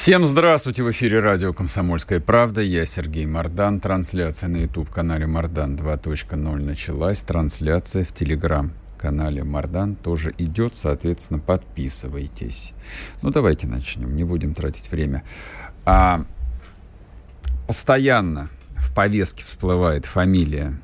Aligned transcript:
Всем 0.00 0.24
здравствуйте! 0.26 0.84
В 0.84 0.92
эфире 0.92 1.18
радио 1.18 1.52
«Комсомольская 1.52 2.20
правда». 2.20 2.60
Я 2.60 2.86
Сергей 2.86 3.26
Мордан. 3.26 3.80
Трансляция 3.80 4.48
на 4.48 4.58
YouTube-канале 4.58 5.26
«Мордан 5.26 5.74
2.0» 5.74 6.62
началась. 6.62 7.24
Трансляция 7.24 8.04
в 8.04 8.12
Telegram-канале 8.12 9.42
«Мордан» 9.42 9.96
тоже 9.96 10.32
идет. 10.38 10.76
Соответственно, 10.76 11.40
подписывайтесь. 11.40 12.74
Ну, 13.22 13.30
давайте 13.30 13.66
начнем. 13.66 14.14
Не 14.14 14.22
будем 14.22 14.54
тратить 14.54 14.88
время. 14.92 15.24
А, 15.84 16.24
постоянно 17.66 18.50
в 18.76 18.94
повестке 18.94 19.44
всплывает 19.44 20.06
фамилия 20.06 20.80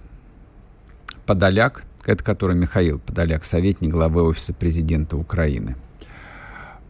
Подоляк. 1.24 1.84
Это 2.04 2.24
который 2.24 2.56
Михаил 2.56 2.98
Подоляк, 2.98 3.44
советник 3.44 3.92
главы 3.92 4.24
Офиса 4.24 4.52
президента 4.52 5.16
Украины. 5.16 5.76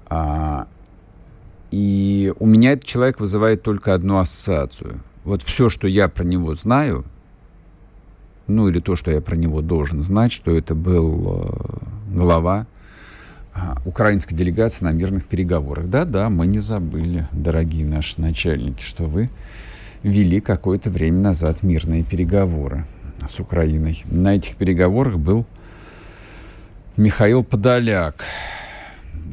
А, 0.06 0.68
и 1.74 2.32
у 2.38 2.46
меня 2.46 2.74
этот 2.74 2.84
человек 2.84 3.18
вызывает 3.18 3.62
только 3.62 3.94
одну 3.94 4.18
ассоциацию. 4.18 5.00
Вот 5.24 5.42
все, 5.42 5.68
что 5.68 5.88
я 5.88 6.08
про 6.08 6.22
него 6.22 6.54
знаю, 6.54 7.04
ну 8.46 8.68
или 8.68 8.78
то, 8.78 8.94
что 8.94 9.10
я 9.10 9.20
про 9.20 9.34
него 9.34 9.60
должен 9.60 10.00
знать, 10.00 10.30
что 10.30 10.52
это 10.52 10.76
был 10.76 11.42
э, 11.42 12.14
глава 12.14 12.68
э, 13.56 13.58
украинской 13.86 14.36
делегации 14.36 14.84
на 14.84 14.92
мирных 14.92 15.24
переговорах. 15.24 15.88
Да-да, 15.88 16.30
мы 16.30 16.46
не 16.46 16.60
забыли, 16.60 17.26
дорогие 17.32 17.84
наши 17.84 18.20
начальники, 18.20 18.82
что 18.82 19.06
вы 19.06 19.28
вели 20.04 20.38
какое-то 20.38 20.90
время 20.90 21.22
назад 21.22 21.64
мирные 21.64 22.04
переговоры 22.04 22.86
с 23.28 23.40
Украиной. 23.40 24.04
На 24.04 24.36
этих 24.36 24.54
переговорах 24.54 25.16
был 25.16 25.44
Михаил 26.96 27.42
Подоляк 27.42 28.22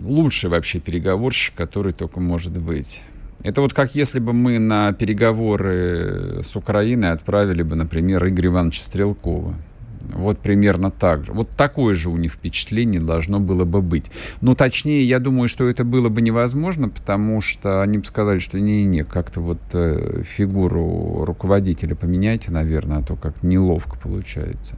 лучший 0.03 0.49
вообще 0.49 0.79
переговорщик, 0.79 1.55
который 1.55 1.93
только 1.93 2.19
может 2.19 2.57
быть. 2.57 3.01
Это 3.43 3.61
вот 3.61 3.73
как 3.73 3.95
если 3.95 4.19
бы 4.19 4.33
мы 4.33 4.59
на 4.59 4.93
переговоры 4.93 6.41
с 6.43 6.55
Украиной 6.55 7.11
отправили 7.11 7.63
бы, 7.63 7.75
например, 7.75 8.27
Игоря 8.27 8.49
Ивановича 8.49 8.83
Стрелкова. 8.83 9.55
Вот 10.13 10.39
примерно 10.39 10.91
так 10.91 11.25
же. 11.25 11.31
Вот 11.31 11.49
такое 11.51 11.95
же 11.95 12.09
у 12.09 12.17
них 12.17 12.33
впечатление 12.33 12.99
должно 12.99 13.39
было 13.39 13.65
бы 13.65 13.81
быть. 13.81 14.11
Но 14.41 14.55
точнее, 14.55 15.03
я 15.03 15.19
думаю, 15.19 15.47
что 15.47 15.69
это 15.69 15.83
было 15.83 16.09
бы 16.09 16.21
невозможно, 16.21 16.89
потому 16.89 17.41
что 17.41 17.81
они 17.81 17.99
бы 17.99 18.05
сказали, 18.05 18.39
что 18.39 18.59
не-не, 18.59 19.03
как-то 19.03 19.41
вот 19.41 19.59
э, 19.73 20.23
фигуру 20.23 21.23
руководителя 21.25 21.95
поменяйте, 21.95 22.51
наверное, 22.51 22.97
а 22.97 23.03
то 23.03 23.15
как 23.15 23.41
неловко 23.43 23.97
получается. 23.97 24.75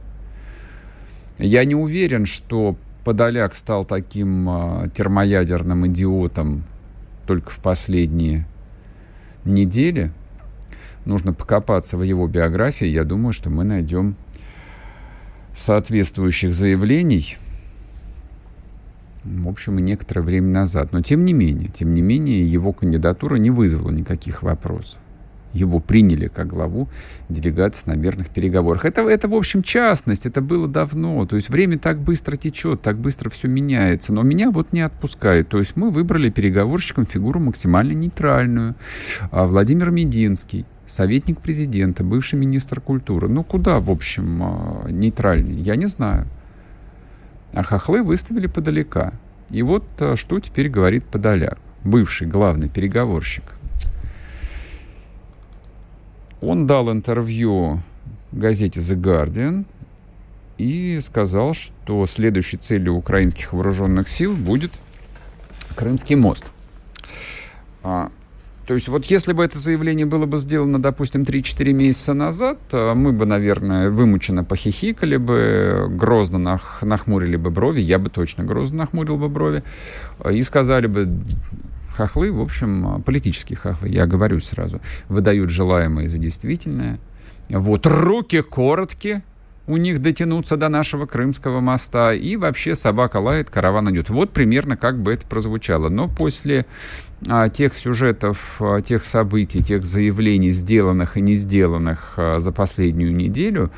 Я 1.38 1.64
не 1.64 1.74
уверен, 1.74 2.26
что 2.26 2.76
Подоляк 3.04 3.54
стал 3.54 3.84
таким 3.84 4.48
э, 4.48 4.88
термоядерным 4.94 5.86
идиотом 5.86 6.64
только 7.26 7.50
в 7.50 7.58
последние 7.58 8.46
недели. 9.44 10.10
Нужно 11.04 11.34
покопаться 11.34 11.98
в 11.98 12.02
его 12.02 12.26
биографии. 12.26 12.86
Я 12.86 13.04
думаю, 13.04 13.34
что 13.34 13.50
мы 13.50 13.64
найдем 13.64 14.16
соответствующих 15.54 16.54
заявлений. 16.54 17.36
В 19.22 19.48
общем, 19.48 19.78
и 19.78 19.82
некоторое 19.82 20.22
время 20.22 20.48
назад. 20.48 20.92
Но 20.92 21.02
тем 21.02 21.24
не 21.26 21.34
менее, 21.34 21.68
тем 21.68 21.94
не 21.94 22.00
менее, 22.00 22.50
его 22.50 22.72
кандидатура 22.72 23.36
не 23.36 23.50
вызвала 23.50 23.90
никаких 23.90 24.42
вопросов 24.42 24.98
его 25.54 25.80
приняли 25.80 26.26
как 26.26 26.48
главу 26.48 26.88
делегации 27.28 27.88
на 27.88 27.94
мирных 27.94 28.28
переговорах. 28.28 28.84
Это, 28.84 29.02
это, 29.02 29.28
в 29.28 29.34
общем, 29.34 29.62
частность, 29.62 30.26
это 30.26 30.42
было 30.42 30.68
давно. 30.68 31.24
То 31.26 31.36
есть 31.36 31.48
время 31.48 31.78
так 31.78 32.00
быстро 32.00 32.36
течет, 32.36 32.82
так 32.82 32.98
быстро 32.98 33.30
все 33.30 33.48
меняется. 33.48 34.12
Но 34.12 34.22
меня 34.22 34.50
вот 34.50 34.72
не 34.72 34.82
отпускает. 34.82 35.48
То 35.48 35.58
есть 35.58 35.76
мы 35.76 35.90
выбрали 35.90 36.28
переговорщиком 36.28 37.06
фигуру 37.06 37.40
максимально 37.40 37.92
нейтральную. 37.92 38.74
А 39.30 39.46
Владимир 39.46 39.90
Мединский, 39.90 40.66
советник 40.86 41.40
президента, 41.40 42.02
бывший 42.02 42.38
министр 42.38 42.80
культуры. 42.80 43.28
Ну, 43.28 43.44
куда, 43.44 43.78
в 43.78 43.90
общем, 43.90 44.42
а, 44.42 44.86
нейтральный? 44.90 45.54
Я 45.54 45.76
не 45.76 45.86
знаю. 45.86 46.26
А 47.52 47.62
хохлы 47.62 48.02
выставили 48.02 48.48
подалека. 48.48 49.12
И 49.50 49.62
вот 49.62 49.84
а, 50.00 50.16
что 50.16 50.40
теперь 50.40 50.68
говорит 50.68 51.04
Подоляк, 51.04 51.58
бывший 51.84 52.26
главный 52.26 52.68
переговорщик 52.68 53.44
он 56.44 56.66
дал 56.66 56.90
интервью 56.90 57.80
газете 58.32 58.80
The 58.80 59.00
Guardian 59.00 59.64
и 60.58 60.98
сказал, 61.00 61.54
что 61.54 62.06
следующей 62.06 62.58
целью 62.58 62.94
украинских 62.94 63.52
вооруженных 63.52 64.08
сил 64.08 64.34
будет 64.34 64.72
Крымский 65.74 66.14
мост. 66.14 66.44
А, 67.82 68.10
то 68.66 68.74
есть 68.74 68.88
вот 68.88 69.04
если 69.06 69.32
бы 69.32 69.44
это 69.44 69.58
заявление 69.58 70.06
было 70.06 70.24
бы 70.26 70.38
сделано, 70.38 70.80
допустим, 70.80 71.22
3-4 71.22 71.72
месяца 71.72 72.14
назад, 72.14 72.58
а, 72.72 72.94
мы 72.94 73.12
бы, 73.12 73.26
наверное, 73.26 73.90
вымученно 73.90 74.44
похихикали 74.44 75.16
бы, 75.16 75.86
грозно 75.90 76.38
нах, 76.38 76.82
нахмурили 76.82 77.36
бы 77.36 77.50
брови, 77.50 77.80
я 77.80 77.98
бы 77.98 78.08
точно 78.08 78.44
грозно 78.44 78.78
нахмурил 78.78 79.16
бы 79.16 79.28
брови, 79.28 79.64
а, 80.18 80.32
и 80.32 80.40
сказали 80.42 80.86
бы, 80.86 81.08
хохлы, 81.94 82.32
в 82.32 82.40
общем, 82.40 83.02
политические 83.02 83.56
хохлы, 83.56 83.88
я 83.88 84.06
говорю 84.06 84.40
сразу, 84.40 84.80
выдают 85.08 85.50
желаемое 85.50 86.08
за 86.08 86.18
действительное. 86.18 86.98
Вот, 87.48 87.86
руки 87.86 88.42
короткие, 88.42 89.22
у 89.66 89.76
них 89.76 90.00
дотянуться 90.00 90.56
до 90.56 90.68
нашего 90.68 91.06
Крымского 91.06 91.60
моста, 91.60 92.12
и 92.12 92.36
вообще 92.36 92.74
собака 92.74 93.16
лает, 93.18 93.50
караван 93.50 93.90
идет. 93.90 94.10
Вот 94.10 94.30
примерно 94.30 94.76
как 94.76 95.00
бы 95.00 95.12
это 95.12 95.26
прозвучало. 95.26 95.88
Но 95.88 96.08
после 96.08 96.66
а, 97.28 97.48
тех 97.48 97.74
сюжетов, 97.74 98.56
а, 98.60 98.80
тех 98.80 99.02
событий, 99.02 99.62
тех 99.62 99.84
заявлений, 99.84 100.50
сделанных 100.50 101.16
и 101.16 101.22
не 101.22 101.34
сделанных 101.34 102.14
а, 102.16 102.40
за 102.40 102.52
последнюю 102.52 103.14
неделю, 103.14 103.70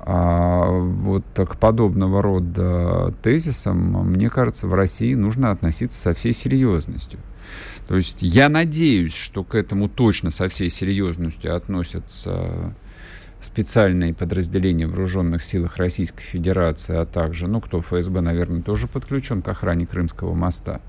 а, 0.00 0.70
вот 0.70 1.24
к 1.34 1.56
подобного 1.56 2.22
рода 2.22 3.14
тезисам, 3.22 4.10
мне 4.10 4.30
кажется, 4.30 4.66
в 4.66 4.72
России 4.72 5.12
нужно 5.12 5.50
относиться 5.50 6.00
со 6.00 6.14
всей 6.14 6.32
серьезностью. 6.32 7.20
То 7.88 7.96
есть 7.96 8.18
я 8.20 8.50
надеюсь, 8.50 9.14
что 9.14 9.42
к 9.42 9.54
этому 9.54 9.88
точно 9.88 10.30
со 10.30 10.48
всей 10.48 10.68
серьезностью 10.68 11.56
относятся 11.56 12.74
специальные 13.40 14.12
подразделения 14.12 14.86
вооруженных 14.86 15.42
силах 15.42 15.78
Российской 15.78 16.22
Федерации, 16.22 16.96
а 16.96 17.06
также, 17.06 17.46
ну, 17.46 17.62
кто 17.62 17.80
ФСБ, 17.80 18.20
наверное, 18.20 18.60
тоже 18.60 18.88
подключен 18.88 19.40
к 19.40 19.48
охране 19.48 19.86
Крымского 19.86 20.34
моста. 20.34 20.82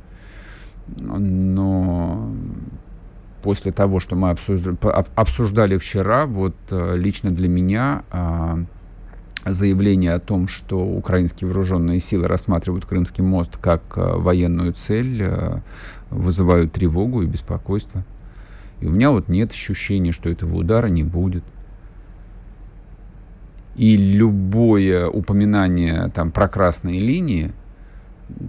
Но 0.98 2.34
после 3.44 3.72
того, 3.72 4.02
что 4.02 4.18
мы 4.18 4.32
обсуждали, 4.32 4.78
обсуждали 5.16 5.78
вчера, 5.78 6.26
вот 6.26 6.56
э, 6.72 6.98
лично 6.98 7.32
для 7.32 7.48
меня 7.48 8.04
а, 8.12 8.60
заявление 9.46 10.14
о 10.14 10.20
том, 10.20 10.48
что 10.48 10.80
украинские 10.80 11.48
вооруженные 11.48 12.00
силы 12.00 12.28
рассматривают 12.28 12.86
Крымский 12.86 13.24
мост 13.24 13.58
как 13.58 13.82
э, 13.96 14.16
военную 14.18 14.74
цель, 14.74 15.22
э, 15.22 15.60
вызывают 16.10 16.74
тревогу 16.74 17.22
и 17.22 17.28
беспокойство. 17.28 18.04
И 18.82 18.86
у 18.86 18.92
меня 18.92 19.12
вот 19.12 19.28
нет 19.30 19.52
ощущения, 19.52 20.12
что 20.12 20.30
этого 20.30 20.56
удара 20.56 20.88
не 20.88 21.04
будет. 21.04 21.44
И 23.76 23.96
любое 23.96 25.08
упоминание 25.08 26.12
там 26.14 26.32
про 26.32 26.50
красные 26.50 27.00
линии, 27.00 27.54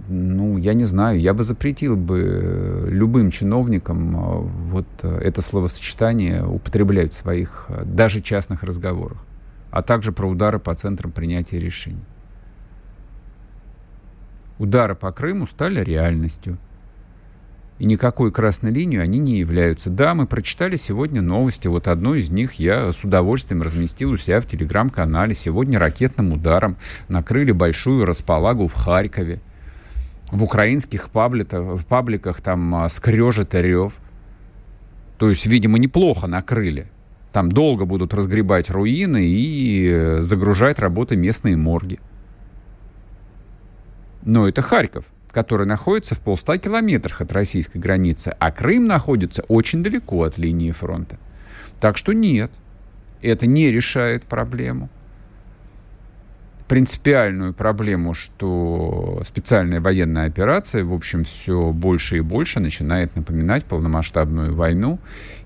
ну, 0.09 0.57
я 0.57 0.73
не 0.73 0.83
знаю, 0.83 1.19
я 1.19 1.33
бы 1.33 1.43
запретил 1.43 1.95
бы 1.95 2.87
любым 2.89 3.31
чиновникам 3.31 4.15
э, 4.15 4.49
вот 4.71 4.87
это 5.03 5.41
словосочетание 5.41 6.45
употреблять 6.45 7.13
в 7.13 7.15
своих 7.15 7.67
даже 7.85 8.21
частных 8.21 8.63
разговорах 8.63 9.17
а 9.71 9.81
также 9.81 10.11
про 10.11 10.27
удары 10.27 10.59
по 10.59 10.75
центрам 10.75 11.11
принятия 11.11 11.57
решений. 11.57 12.03
Удары 14.59 14.93
по 14.95 15.11
Крыму 15.11 15.47
стали 15.47 15.83
реальностью. 15.83 16.59
И 17.79 17.85
никакой 17.85 18.31
красной 18.31 18.69
линию 18.69 19.01
они 19.01 19.17
не 19.17 19.39
являются. 19.39 19.89
Да, 19.89 20.13
мы 20.13 20.27
прочитали 20.27 20.75
сегодня 20.75 21.19
новости. 21.19 21.67
Вот 21.67 21.87
одну 21.87 22.13
из 22.13 22.29
них 22.29 22.53
я 22.59 22.91
с 22.91 23.03
удовольствием 23.03 23.63
разместил 23.63 24.11
у 24.11 24.17
себя 24.17 24.39
в 24.39 24.45
телеграм-канале. 24.45 25.33
Сегодня 25.33 25.79
ракетным 25.79 26.31
ударом 26.33 26.77
накрыли 27.07 27.53
большую 27.53 28.05
располагу 28.05 28.67
в 28.67 28.73
Харькове. 28.75 29.41
В 30.31 30.43
украинских 30.43 31.09
пабликах, 31.09 31.79
в 31.79 31.85
пабликах 31.85 32.39
там 32.41 32.75
а, 32.75 32.87
скрежет 32.87 33.55
и 33.55 33.61
рев. 33.63 33.93
То 35.17 35.29
есть, 35.29 35.47
видимо, 35.47 35.79
неплохо 35.79 36.27
накрыли. 36.27 36.87
Там 37.31 37.49
долго 37.49 37.85
будут 37.85 38.13
разгребать 38.13 38.69
руины 38.69 39.25
и 39.25 39.89
э, 39.89 40.21
загружать 40.21 40.79
работы 40.79 41.15
местные 41.15 41.55
морги. 41.55 41.99
Но 44.23 44.47
это 44.47 44.61
Харьков, 44.61 45.05
который 45.31 45.65
находится 45.65 46.15
в 46.15 46.19
полста 46.19 46.57
километрах 46.57 47.21
от 47.21 47.31
российской 47.31 47.77
границы, 47.77 48.35
а 48.37 48.51
Крым 48.51 48.85
находится 48.85 49.43
очень 49.43 49.81
далеко 49.81 50.23
от 50.23 50.37
линии 50.37 50.71
фронта. 50.71 51.17
Так 51.79 51.97
что 51.97 52.11
нет, 52.11 52.51
это 53.21 53.47
не 53.47 53.71
решает 53.71 54.23
проблему 54.23 54.89
принципиальную 56.71 57.53
проблему, 57.53 58.13
что 58.13 59.21
специальная 59.25 59.81
военная 59.81 60.27
операция, 60.27 60.85
в 60.85 60.93
общем, 60.93 61.25
все 61.25 61.73
больше 61.73 62.15
и 62.15 62.21
больше 62.21 62.61
начинает 62.61 63.13
напоминать 63.13 63.65
полномасштабную 63.65 64.55
войну. 64.55 64.97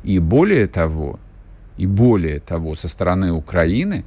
И 0.04 0.20
более 0.20 0.68
того, 0.68 1.20
и 1.77 1.86
более 1.86 2.39
того, 2.39 2.75
со 2.75 2.88
стороны 2.88 3.31
Украины 3.31 4.06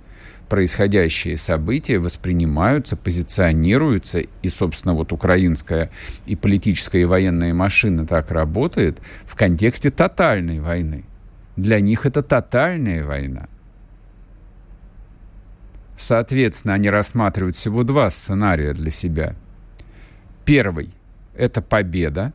происходящие 0.48 1.36
события 1.36 1.98
воспринимаются, 1.98 2.96
позиционируются, 2.96 4.20
и, 4.20 4.48
собственно, 4.48 4.94
вот 4.94 5.12
украинская 5.12 5.90
и 6.26 6.36
политическая 6.36 7.02
и 7.02 7.04
военная 7.04 7.52
машина 7.54 8.06
так 8.06 8.30
работает 8.30 9.00
в 9.26 9.36
контексте 9.36 9.90
тотальной 9.90 10.60
войны. 10.60 11.04
Для 11.56 11.80
них 11.80 12.06
это 12.06 12.22
тотальная 12.22 13.04
война. 13.04 13.48
Соответственно, 15.96 16.74
они 16.74 16.88
рассматривают 16.90 17.56
всего 17.56 17.82
два 17.82 18.08
сценария 18.10 18.72
для 18.72 18.90
себя. 18.90 19.34
Первый– 20.44 20.90
это 21.34 21.60
победа. 21.60 22.32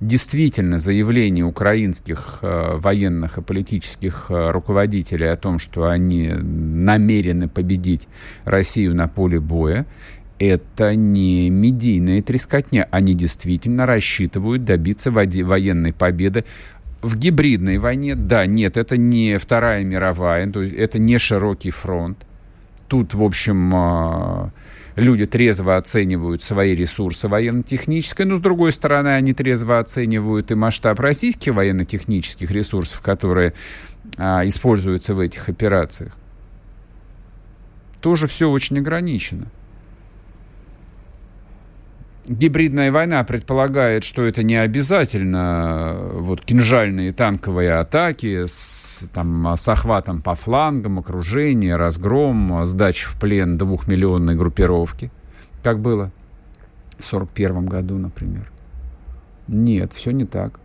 Действительно, 0.00 0.78
заявление 0.78 1.44
украинских 1.44 2.38
э, 2.42 2.76
военных 2.76 3.38
и 3.38 3.42
политических 3.42 4.26
э, 4.28 4.50
руководителей 4.50 5.26
о 5.26 5.36
том, 5.36 5.58
что 5.58 5.88
они 5.88 6.28
намерены 6.28 7.48
победить 7.48 8.06
Россию 8.44 8.94
на 8.94 9.08
поле 9.08 9.40
боя, 9.40 9.86
это 10.38 10.94
не 10.94 11.50
медийная 11.50 12.22
трескотня. 12.22 12.86
Они 12.92 13.14
действительно 13.14 13.86
рассчитывают 13.86 14.64
добиться 14.64 15.10
военной 15.10 15.92
победы 15.92 16.44
в 17.02 17.16
гибридной 17.16 17.78
войне. 17.78 18.14
Да, 18.14 18.46
нет, 18.46 18.76
это 18.76 18.96
не 18.96 19.36
Вторая 19.38 19.82
мировая, 19.82 20.48
это 20.48 20.98
не 21.00 21.18
широкий 21.18 21.70
фронт 21.70 22.18
тут, 22.88 23.14
в 23.14 23.22
общем, 23.22 23.70
а, 23.74 24.50
люди 24.98 25.26
трезво 25.26 25.76
оценивают 25.76 26.42
свои 26.42 26.74
ресурсы 26.74 27.28
военно-технические, 27.28 28.26
но, 28.26 28.36
с 28.36 28.40
другой 28.40 28.72
стороны, 28.72 29.08
они 29.08 29.32
трезво 29.32 29.78
оценивают 29.78 30.50
и 30.50 30.54
масштаб 30.54 30.98
российских 31.00 31.54
военно-технических 31.54 32.50
ресурсов, 32.50 33.00
которые 33.00 33.54
а, 34.16 34.46
используются 34.46 35.14
в 35.14 35.20
этих 35.20 35.48
операциях. 35.48 36.12
Тоже 38.00 38.26
все 38.26 38.48
очень 38.50 38.78
ограничено. 38.78 39.46
Гибридная 42.28 42.92
война 42.92 43.24
предполагает, 43.24 44.04
что 44.04 44.22
это 44.22 44.42
не 44.42 44.56
обязательно 44.56 45.94
э, 45.94 46.18
вот 46.18 46.42
кинжальные 46.42 47.12
танковые 47.12 47.72
атаки 47.74 48.44
с, 48.44 49.08
там, 49.14 49.54
с 49.56 49.66
охватом 49.66 50.20
по 50.20 50.34
флангам, 50.34 50.98
окружение, 50.98 51.76
разгром, 51.76 52.66
сдача 52.66 53.08
в 53.08 53.18
плен 53.18 53.56
двухмиллионной 53.56 54.34
группировки, 54.34 55.10
как 55.62 55.80
было 55.80 56.12
в 56.98 57.12
1941 57.12 57.66
году, 57.66 57.96
например. 57.96 58.50
Нет, 59.46 59.92
все 59.94 60.10
не 60.10 60.26
так. 60.26 60.60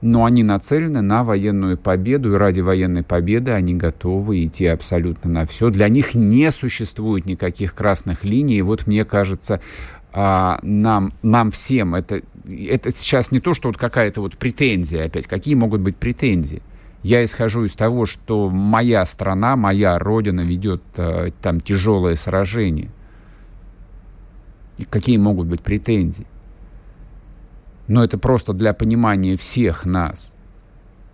Но 0.00 0.24
они 0.24 0.44
нацелены 0.44 1.02
на 1.02 1.24
военную 1.24 1.76
победу, 1.76 2.32
и 2.32 2.36
ради 2.36 2.60
военной 2.60 3.02
победы 3.02 3.50
они 3.50 3.74
готовы 3.74 4.44
идти 4.44 4.66
абсолютно 4.66 5.28
на 5.28 5.44
все. 5.44 5.70
Для 5.70 5.88
них 5.88 6.14
не 6.14 6.50
существует 6.52 7.26
никаких 7.26 7.74
красных 7.74 8.24
линий. 8.24 8.58
И 8.58 8.62
вот 8.62 8.86
мне 8.86 9.04
кажется, 9.04 9.60
а, 10.12 10.58
нам, 10.62 11.12
нам 11.22 11.50
всем, 11.50 11.94
это, 11.94 12.22
это 12.46 12.90
сейчас 12.92 13.30
не 13.30 13.40
то, 13.40 13.54
что 13.54 13.68
вот 13.68 13.76
какая-то 13.76 14.20
вот 14.20 14.38
претензия 14.38 15.04
опять. 15.04 15.26
Какие 15.26 15.54
могут 15.54 15.80
быть 15.82 15.96
претензии? 15.96 16.62
Я 17.02 17.24
исхожу 17.24 17.64
из 17.64 17.74
того, 17.74 18.06
что 18.06 18.48
моя 18.48 19.04
страна, 19.04 19.56
моя 19.56 19.98
родина 19.98 20.40
ведет 20.40 20.82
а, 20.96 21.30
там 21.42 21.60
тяжелое 21.60 22.16
сражение. 22.16 22.90
И 24.78 24.84
какие 24.84 25.18
могут 25.18 25.46
быть 25.46 25.60
претензии? 25.60 26.26
Но 27.86 28.02
это 28.02 28.18
просто 28.18 28.52
для 28.52 28.74
понимания 28.74 29.36
всех 29.36 29.84
нас 29.84 30.34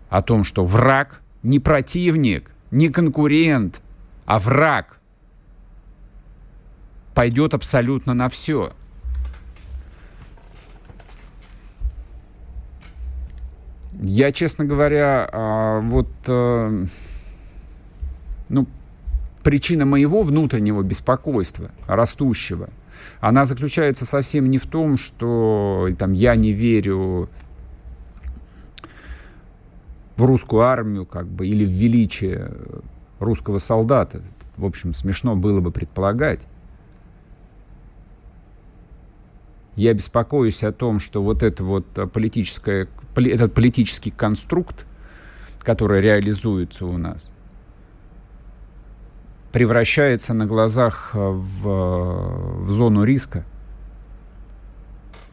о 0.09 0.23
том, 0.23 0.45
что 0.45 0.65
враг 0.65 1.21
не 1.43 1.59
противник, 1.59 2.51
не 2.71 2.89
конкурент, 2.89 3.81
а 4.25 4.39
враг 4.39 4.99
пойдет 7.15 7.55
абсолютно 7.55 8.15
на 8.15 8.29
все– 8.29 8.73
Я, 14.01 14.33
честно 14.33 14.65
говоря, 14.65 15.29
а, 15.33 15.81
вот, 15.81 16.09
э, 16.27 16.85
ну, 18.49 18.67
причина 19.43 19.85
моего 19.87 20.23
внутреннего 20.23 20.83
беспокойства, 20.83 21.71
растущего, 21.87 22.71
она 23.21 23.45
заключается 23.45 24.05
совсем 24.05 24.51
не 24.51 24.59
в 24.59 24.67
том, 24.67 24.97
что 24.97 25.89
там, 25.99 26.13
я 26.13 26.35
не 26.35 26.53
верю 26.53 27.29
в 30.17 30.25
русскую 30.25 30.63
армию, 30.63 31.07
как 31.07 31.27
бы, 31.27 31.47
или 31.47 31.65
в 31.65 31.71
величие 31.71 32.51
русского 33.21 33.59
солдата. 33.59 34.23
В 34.57 34.65
общем, 34.65 34.95
смешно 34.95 35.37
было 35.37 35.61
бы 35.61 35.71
предполагать. 35.71 36.47
Я 39.77 39.93
беспокоюсь 39.93 40.63
о 40.63 40.73
том, 40.73 41.01
что 41.01 41.23
вот 41.23 41.43
это 41.43 41.65
вот 41.65 41.87
политическое 42.13 42.89
этот 43.17 43.55
политический 43.55 44.11
конструкт, 44.11 44.87
который 45.65 46.01
реализуется 46.01 46.87
у 46.87 46.99
нас, 46.99 47.33
превращается 49.53 50.35
на 50.35 50.47
глазах 50.47 51.11
э, 51.15 51.19
в, 51.19 52.63
в 52.63 52.71
зону 52.71 53.05
риска. 53.05 53.45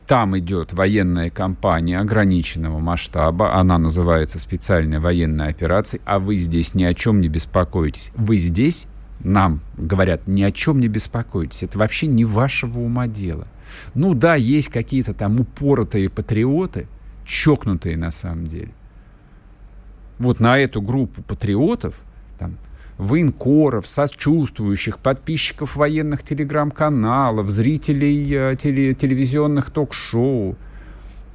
Там 0.07 0.37
идет 0.37 0.73
военная 0.73 1.29
кампания 1.29 1.97
ограниченного 1.97 2.79
масштаба, 2.79 3.55
она 3.55 3.77
называется 3.77 4.39
специальная 4.39 4.99
военная 4.99 5.49
операция, 5.49 6.01
а 6.05 6.19
вы 6.19 6.35
здесь 6.35 6.73
ни 6.73 6.83
о 6.83 6.93
чем 6.93 7.21
не 7.21 7.29
беспокоитесь. 7.29 8.11
Вы 8.15 8.37
здесь, 8.37 8.87
нам 9.21 9.61
говорят, 9.77 10.27
ни 10.27 10.43
о 10.43 10.51
чем 10.51 10.79
не 10.79 10.87
беспокойтесь. 10.87 11.63
Это 11.63 11.77
вообще 11.77 12.07
не 12.07 12.25
вашего 12.25 12.79
ума 12.79 13.07
дело. 13.07 13.47
Ну 13.93 14.13
да, 14.13 14.35
есть 14.35 14.67
какие-то 14.67 15.13
там 15.13 15.39
упоротые 15.39 16.09
патриоты– 16.09 16.87
чокнутые 17.25 17.97
на 17.97 18.11
самом 18.11 18.47
деле. 18.47 18.71
Вот 20.19 20.39
на 20.39 20.59
эту 20.59 20.81
группу 20.81 21.23
патриотов, 21.23 21.95
там, 22.37 22.57
военкоров, 22.97 23.87
сочувствующих, 23.87 24.99
подписчиков 24.99 25.75
военных 25.75 26.23
телеграм-каналов, 26.23 27.49
зрителей 27.49 28.31
э, 28.31 28.55
теле, 28.55 28.93
телевизионных 28.93 29.71
ток-шоу. 29.71 30.55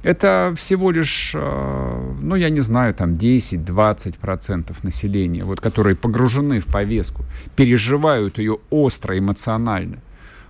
Это 0.03 0.53
всего 0.55 0.91
лишь, 0.91 1.33
э, 1.35 2.13
ну, 2.21 2.35
я 2.35 2.49
не 2.49 2.61
знаю, 2.61 2.93
там 2.93 3.13
10-20% 3.13 4.73
населения, 4.83 5.43
вот, 5.43 5.59
которые 5.59 5.95
погружены 5.97 6.61
в 6.61 6.65
повестку, 6.67 7.25
переживают 7.57 8.37
ее 8.37 8.59
остро, 8.69 9.17
эмоционально. 9.17 9.97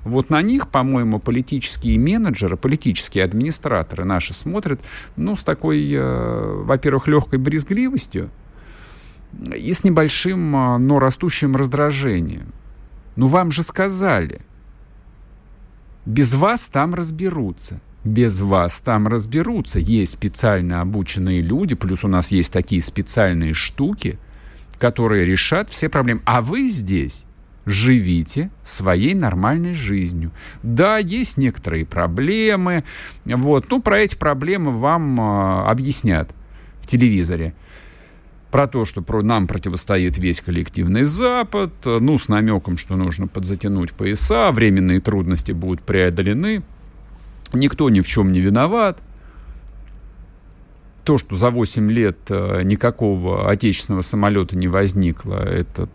Вот 0.08 0.30
на 0.30 0.42
них, 0.42 0.70
по-моему, 0.70 1.20
политические 1.20 2.00
менеджеры, 2.00 2.58
политические 2.58 3.24
администраторы 3.24 4.06
наши 4.06 4.34
смотрят, 4.34 4.80
ну, 5.16 5.36
с 5.36 5.44
такой, 5.44 5.92
э, 5.92 6.64
во-первых, 6.64 7.08
легкой 7.08 7.40
брезгливостью 7.40 8.30
и 9.56 9.74
с 9.74 9.84
небольшим, 9.84 10.56
э, 10.56 10.78
но 10.78 11.00
растущим 11.00 11.56
раздражением. 11.56 12.54
Ну, 13.16 13.28
вам 13.28 13.52
же 13.52 13.64
сказали, 13.64 14.42
без 16.06 16.34
вас 16.34 16.70
там 16.70 16.96
разберутся. 16.96 17.82
Без 18.04 18.40
вас 18.40 18.80
там 18.80 19.08
разберутся. 19.08 19.80
Есть 19.80 20.14
специально 20.14 20.80
обученные 20.80 21.42
люди, 21.42 21.76
плюс 21.76 22.06
у 22.06 22.08
нас 22.08 22.32
есть 22.32 22.54
такие 22.54 22.82
специальные 22.82 23.54
штуки, 23.54 24.18
которые 24.80 25.26
решат 25.26 25.70
все 25.70 25.90
проблемы. 25.90 26.22
А 26.26 26.42
вы 26.42 26.70
здесь 26.70 27.27
живите 27.68 28.50
своей 28.64 29.14
нормальной 29.14 29.76
жизнью. 29.76 30.32
Да, 30.64 30.98
есть 30.98 31.38
некоторые 31.38 31.86
проблемы, 31.86 32.84
вот, 33.26 33.70
ну, 33.70 33.82
про 33.82 34.00
эти 34.00 34.16
проблемы 34.16 34.72
вам 34.72 35.20
э, 35.20 35.70
объяснят 35.70 36.34
в 36.82 36.88
телевизоре. 36.88 37.54
Про 38.52 38.68
то, 38.68 38.86
что 38.86 39.02
про, 39.02 39.22
нам 39.22 39.46
противостоит 39.46 40.18
весь 40.18 40.40
коллективный 40.40 41.04
Запад, 41.04 41.74
ну, 41.84 42.18
с 42.18 42.30
намеком, 42.30 42.78
что 42.78 42.96
нужно 42.96 43.28
подзатянуть 43.28 43.92
пояса, 43.92 44.52
временные 44.54 45.02
трудности 45.02 45.52
будут 45.52 45.82
преодолены, 45.82 46.64
никто 47.52 47.90
ни 47.90 48.00
в 48.00 48.08
чем 48.08 48.32
не 48.32 48.40
виноват. 48.40 49.00
то, 51.04 51.18
что 51.18 51.36
за 51.36 51.52
8 51.52 51.92
лет 51.92 52.18
э, 52.30 52.62
никакого 52.64 53.50
отечественного 53.50 54.02
самолета 54.02 54.58
не 54.58 54.70
возникло, 54.70 55.36
это 55.36 55.90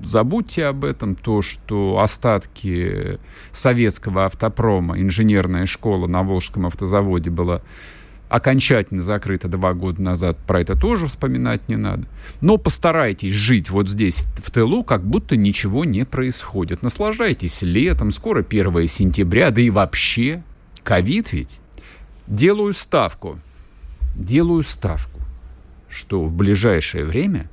забудьте 0.00 0.66
об 0.66 0.84
этом. 0.84 1.14
То, 1.14 1.42
что 1.42 1.98
остатки 2.00 3.18
советского 3.52 4.26
автопрома, 4.26 5.00
инженерная 5.00 5.66
школа 5.66 6.06
на 6.06 6.22
Волжском 6.22 6.66
автозаводе 6.66 7.30
была 7.30 7.62
окончательно 8.28 9.02
закрыта 9.02 9.48
два 9.48 9.72
года 9.72 10.02
назад, 10.02 10.36
про 10.46 10.60
это 10.60 10.74
тоже 10.74 11.06
вспоминать 11.06 11.68
не 11.68 11.76
надо. 11.76 12.06
Но 12.40 12.58
постарайтесь 12.58 13.32
жить 13.32 13.70
вот 13.70 13.88
здесь, 13.88 14.24
в 14.36 14.50
тылу, 14.50 14.82
как 14.82 15.04
будто 15.04 15.36
ничего 15.36 15.84
не 15.84 16.04
происходит. 16.04 16.82
Наслаждайтесь 16.82 17.62
летом, 17.62 18.10
скоро 18.10 18.44
1 18.48 18.88
сентября, 18.88 19.50
да 19.50 19.60
и 19.60 19.70
вообще. 19.70 20.42
Ковид 20.82 21.32
ведь. 21.32 21.60
Делаю 22.26 22.72
ставку, 22.72 23.38
делаю 24.16 24.64
ставку, 24.64 25.20
что 25.88 26.24
в 26.24 26.32
ближайшее 26.32 27.04
время 27.04 27.48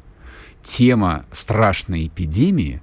тема 0.63 1.25
страшной 1.31 2.07
эпидемии 2.07 2.81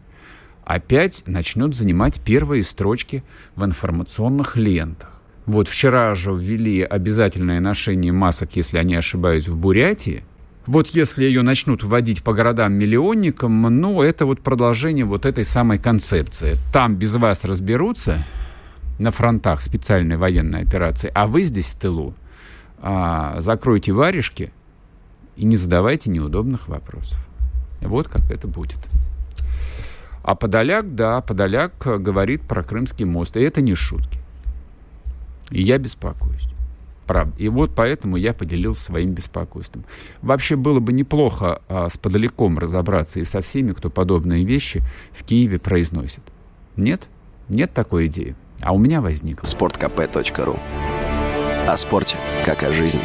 опять 0.64 1.24
начнет 1.26 1.74
занимать 1.74 2.20
первые 2.20 2.62
строчки 2.62 3.24
в 3.56 3.64
информационных 3.64 4.56
лентах. 4.56 5.10
Вот 5.46 5.68
вчера 5.68 6.14
же 6.14 6.32
ввели 6.32 6.82
обязательное 6.82 7.58
ношение 7.60 8.12
масок, 8.12 8.54
если 8.54 8.76
я 8.76 8.84
не 8.84 8.94
ошибаюсь, 8.94 9.48
в 9.48 9.56
Бурятии. 9.56 10.22
Вот 10.66 10.88
если 10.88 11.24
ее 11.24 11.42
начнут 11.42 11.82
вводить 11.82 12.22
по 12.22 12.34
городам-миллионникам, 12.34 13.62
ну, 13.62 14.02
это 14.02 14.26
вот 14.26 14.42
продолжение 14.42 15.04
вот 15.04 15.26
этой 15.26 15.42
самой 15.42 15.78
концепции. 15.78 16.56
Там 16.72 16.94
без 16.94 17.16
вас 17.16 17.44
разберутся 17.44 18.24
на 19.00 19.10
фронтах 19.10 19.62
специальной 19.62 20.16
военной 20.16 20.60
операции, 20.60 21.10
а 21.14 21.26
вы 21.26 21.42
здесь 21.42 21.72
в 21.72 21.80
тылу 21.80 22.14
а, 22.78 23.40
закройте 23.40 23.92
варежки 23.92 24.52
и 25.36 25.44
не 25.44 25.56
задавайте 25.56 26.10
неудобных 26.10 26.68
вопросов. 26.68 27.29
Вот 27.80 28.08
как 28.08 28.30
это 28.30 28.46
будет. 28.46 28.78
А 30.22 30.34
Подоляк, 30.34 30.94
да, 30.94 31.20
Подоляк 31.20 31.72
говорит 31.78 32.42
про 32.42 32.62
Крымский 32.62 33.04
мост. 33.04 33.36
И 33.36 33.40
это 33.40 33.60
не 33.60 33.74
шутки. 33.74 34.18
И 35.50 35.62
я 35.62 35.78
беспокоюсь. 35.78 36.48
Правда. 37.06 37.36
И 37.38 37.48
вот 37.48 37.74
поэтому 37.74 38.16
я 38.16 38.32
поделился 38.32 38.82
своим 38.82 39.10
беспокойством. 39.10 39.84
Вообще 40.22 40.54
было 40.54 40.78
бы 40.78 40.92
неплохо 40.92 41.60
а, 41.68 41.88
с 41.88 41.96
Подоляком 41.96 42.58
разобраться 42.58 43.18
и 43.18 43.24
со 43.24 43.40
всеми, 43.40 43.72
кто 43.72 43.90
подобные 43.90 44.44
вещи 44.44 44.82
в 45.10 45.24
Киеве 45.24 45.58
произносит. 45.58 46.22
Нет? 46.76 47.08
Нет 47.48 47.74
такой 47.74 48.06
идеи. 48.06 48.36
А 48.62 48.72
у 48.72 48.78
меня 48.78 49.00
возникла. 49.00 49.44
sportkp.ru 49.46 50.60
О 51.66 51.76
спорте, 51.76 52.16
как 52.44 52.62
о 52.62 52.72
жизни. 52.72 53.00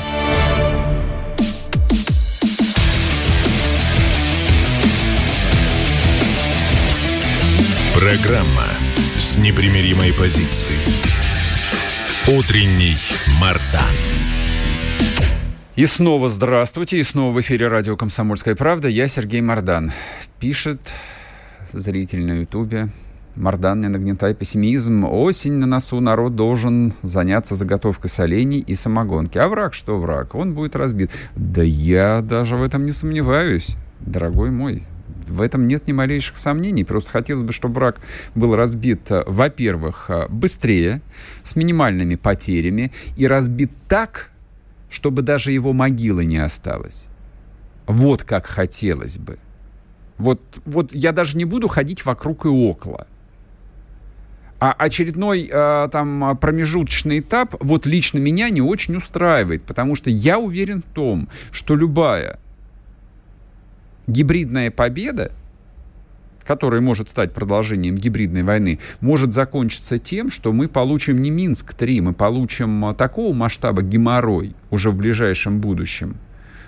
Программа 7.95 8.67
с 9.17 9.37
непримиримой 9.37 10.11
позицией. 10.11 10.77
Утренний 12.27 12.97
Мардан. 13.39 13.95
И 15.77 15.85
снова 15.85 16.27
здравствуйте, 16.27 16.99
и 16.99 17.03
снова 17.03 17.31
в 17.31 17.39
эфире 17.39 17.69
радио 17.69 17.95
«Комсомольская 17.95 18.53
правда». 18.57 18.89
Я 18.89 19.07
Сергей 19.07 19.39
Мардан. 19.39 19.93
Пишет 20.41 20.91
зритель 21.71 22.25
на 22.25 22.33
Ютубе. 22.33 22.89
Мардан, 23.35 23.79
не 23.79 23.87
нагнетай 23.87 24.33
пессимизм. 24.35 25.05
Осень 25.05 25.53
на 25.53 25.65
носу, 25.65 26.01
народ 26.01 26.35
должен 26.35 26.93
заняться 27.01 27.55
заготовкой 27.55 28.09
солений 28.09 28.59
и 28.59 28.75
самогонки. 28.75 29.37
А 29.37 29.47
враг 29.47 29.73
что 29.73 29.97
враг? 29.97 30.35
Он 30.35 30.53
будет 30.53 30.75
разбит. 30.75 31.11
Да 31.37 31.63
я 31.63 32.21
даже 32.21 32.57
в 32.57 32.63
этом 32.63 32.83
не 32.83 32.91
сомневаюсь, 32.91 33.77
дорогой 34.01 34.51
мой. 34.51 34.83
В 35.27 35.41
этом 35.41 35.65
нет 35.65 35.87
ни 35.87 35.91
малейших 35.91 36.37
сомнений. 36.37 36.83
Просто 36.83 37.11
хотелось 37.11 37.43
бы, 37.43 37.53
чтобы 37.53 37.75
враг 37.75 37.99
был 38.35 38.55
разбит, 38.55 39.11
э, 39.11 39.23
во-первых, 39.25 40.09
э, 40.09 40.27
быстрее, 40.29 41.01
с 41.43 41.55
минимальными 41.55 42.15
потерями, 42.15 42.91
и 43.17 43.27
разбит 43.27 43.71
так, 43.87 44.31
чтобы 44.89 45.21
даже 45.21 45.51
его 45.51 45.73
могилы 45.73 46.25
не 46.25 46.37
осталось. 46.37 47.07
Вот 47.87 48.23
как 48.23 48.45
хотелось 48.45 49.17
бы. 49.17 49.39
Вот, 50.17 50.41
вот 50.65 50.93
я 50.93 51.11
даже 51.11 51.37
не 51.37 51.45
буду 51.45 51.67
ходить 51.67 52.05
вокруг 52.05 52.45
и 52.45 52.49
около. 52.49 53.07
А 54.59 54.71
очередной 54.71 55.49
э, 55.51 55.89
там 55.91 56.37
промежуточный 56.37 57.19
этап 57.19 57.55
вот 57.59 57.85
лично 57.85 58.19
меня 58.19 58.49
не 58.49 58.61
очень 58.61 58.95
устраивает, 58.95 59.63
потому 59.63 59.95
что 59.95 60.09
я 60.09 60.39
уверен 60.39 60.81
в 60.81 60.93
том, 60.93 61.27
что 61.51 61.75
любая 61.75 62.39
гибридная 64.07 64.71
победа, 64.71 65.31
которая 66.43 66.81
может 66.81 67.09
стать 67.09 67.33
продолжением 67.33 67.95
гибридной 67.95 68.43
войны, 68.43 68.79
может 69.01 69.33
закончиться 69.33 69.97
тем, 69.97 70.29
что 70.29 70.53
мы 70.53 70.67
получим 70.67 71.19
не 71.19 71.31
Минск-3, 71.31 72.01
мы 72.01 72.13
получим 72.13 72.85
а, 72.85 72.93
такого 72.93 73.33
масштаба 73.33 73.81
геморрой 73.81 74.55
уже 74.69 74.91
в 74.91 74.95
ближайшем 74.95 75.59
будущем, 75.59 76.17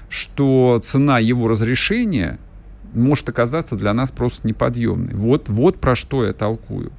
что 0.10 0.80
цена 0.82 1.20
его 1.20 1.48
разрешения 1.48 2.40
может 2.94 3.30
оказаться 3.30 3.76
для 3.76 3.94
нас 3.94 4.12
просто 4.12 4.48
неподъемной. 4.48 5.14
Вот, 5.14 5.50
вот 5.50 5.80
про 5.80 5.96
что 5.96 6.26
я 6.26 6.34
толкую. 6.34 6.92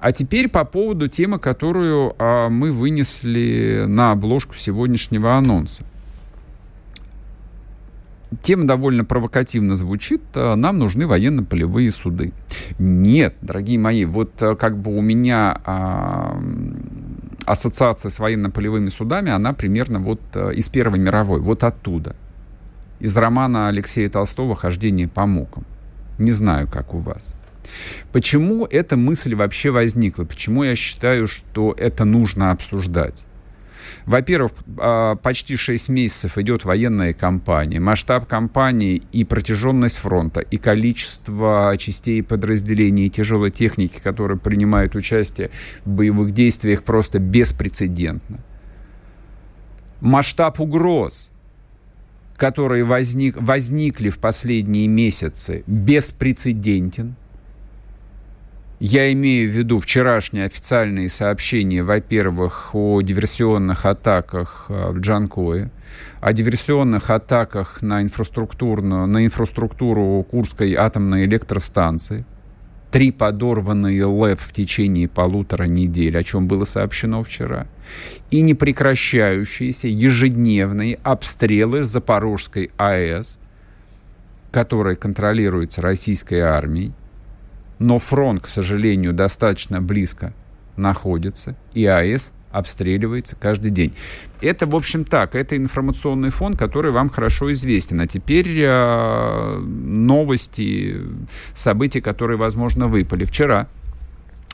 А 0.00 0.12
теперь 0.12 0.48
по 0.48 0.64
поводу 0.64 1.08
темы, 1.08 1.38
которую 1.38 2.14
а, 2.18 2.50
мы 2.50 2.72
вынесли 2.72 3.84
на 3.88 4.12
обложку 4.12 4.54
сегодняшнего 4.54 5.34
анонса. 5.34 5.84
Тема 8.42 8.66
довольно 8.66 9.04
провокативно 9.04 9.74
звучит. 9.74 10.22
Э, 10.34 10.54
нам 10.54 10.78
нужны 10.78 11.06
военно-полевые 11.06 11.90
суды. 11.90 12.32
Нет, 12.78 13.36
дорогие 13.40 13.78
мои, 13.78 14.04
вот 14.04 14.40
э, 14.40 14.56
как 14.56 14.78
бы 14.78 14.96
у 14.96 15.00
меня 15.00 15.60
а, 15.64 16.40
ассоциация 17.44 18.10
с 18.10 18.18
военно-полевыми 18.18 18.88
судами, 18.88 19.30
она 19.30 19.52
примерно 19.52 19.98
вот 19.98 20.20
э, 20.34 20.54
из 20.54 20.68
Первой 20.68 20.98
мировой, 20.98 21.40
вот 21.40 21.64
оттуда. 21.64 22.16
Из 23.00 23.16
романа 23.16 23.68
Алексея 23.68 24.08
Толстого 24.08 24.54
«Хождение 24.54 25.08
по 25.08 25.26
мукам». 25.26 25.64
Не 26.18 26.32
знаю, 26.32 26.68
как 26.70 26.94
у 26.94 26.98
вас. 26.98 27.34
Почему 28.12 28.66
эта 28.66 28.96
мысль 28.96 29.34
вообще 29.34 29.70
возникла? 29.70 30.24
Почему 30.24 30.62
я 30.62 30.76
считаю, 30.76 31.26
что 31.26 31.74
это 31.76 32.04
нужно 32.04 32.50
обсуждать? 32.50 33.26
Во-первых, 34.06 34.52
а, 34.78 35.16
почти 35.16 35.56
6 35.56 35.88
месяцев 35.88 36.38
идет 36.38 36.64
военная 36.64 37.12
кампания. 37.12 37.80
Масштаб 37.80 38.26
кампании 38.26 39.02
и 39.12 39.24
протяженность 39.24 39.98
фронта, 39.98 40.40
и 40.40 40.56
количество 40.56 41.74
частей 41.78 42.22
подразделений 42.22 43.06
и 43.06 43.10
тяжелой 43.10 43.50
техники, 43.50 44.00
которые 44.02 44.38
принимают 44.38 44.94
участие 44.94 45.50
в 45.84 45.90
боевых 45.90 46.32
действиях, 46.32 46.82
просто 46.82 47.18
беспрецедентно. 47.18 48.40
Масштаб 50.00 50.60
угроз, 50.60 51.30
которые 52.36 52.84
возник, 52.84 53.36
возникли 53.40 54.10
в 54.10 54.18
последние 54.18 54.88
месяцы, 54.88 55.64
беспрецедентен– 55.66 57.16
я 58.80 59.12
имею 59.12 59.50
в 59.50 59.54
виду 59.54 59.78
вчерашние 59.78 60.44
официальные 60.46 61.08
сообщения, 61.08 61.82
во-первых, 61.82 62.74
о 62.74 63.00
диверсионных 63.02 63.86
атаках 63.86 64.66
э, 64.68 64.90
в 64.90 64.98
Джанкое, 64.98 65.70
о 66.20 66.32
диверсионных 66.32 67.10
атаках 67.10 67.82
на, 67.82 68.02
инфраструктурную, 68.02 69.06
на 69.06 69.24
инфраструктуру 69.24 70.26
Курской 70.28 70.74
атомной 70.74 71.24
электростанции. 71.24 72.24
Три 72.90 73.10
подорванные 73.10 74.04
ЛЭП 74.04 74.40
в 74.40 74.52
течение 74.52 75.08
полутора 75.08 75.64
недель, 75.64 76.16
о 76.16 76.22
чем 76.22 76.46
было 76.46 76.64
сообщено 76.64 77.22
вчера. 77.22 77.66
И 78.30 78.40
непрекращающиеся 78.40 79.88
ежедневные 79.88 80.98
обстрелы 81.02 81.84
Запорожской 81.84 82.70
АЭС, 82.76 83.38
которая 84.52 84.94
контролируется 84.94 85.80
российской 85.82 86.38
армией 86.40 86.92
но 87.78 87.98
фронт, 87.98 88.42
к 88.42 88.46
сожалению, 88.46 89.12
достаточно 89.12 89.80
близко 89.80 90.32
находится, 90.76 91.56
и 91.72 91.86
АЭС 91.86 92.32
обстреливается 92.54 93.36
каждый 93.36 93.72
день. 93.72 93.92
Это, 94.40 94.66
в 94.66 94.76
общем, 94.76 95.04
так. 95.04 95.34
Это 95.34 95.56
информационный 95.56 96.30
фон, 96.30 96.54
который 96.54 96.92
вам 96.92 97.08
хорошо 97.08 97.52
известен. 97.52 98.00
А 98.00 98.06
теперь 98.06 98.48
э, 98.48 99.58
новости, 99.58 101.00
события, 101.54 102.00
которые, 102.00 102.36
возможно, 102.36 102.86
выпали. 102.86 103.24
Вчера 103.24 103.66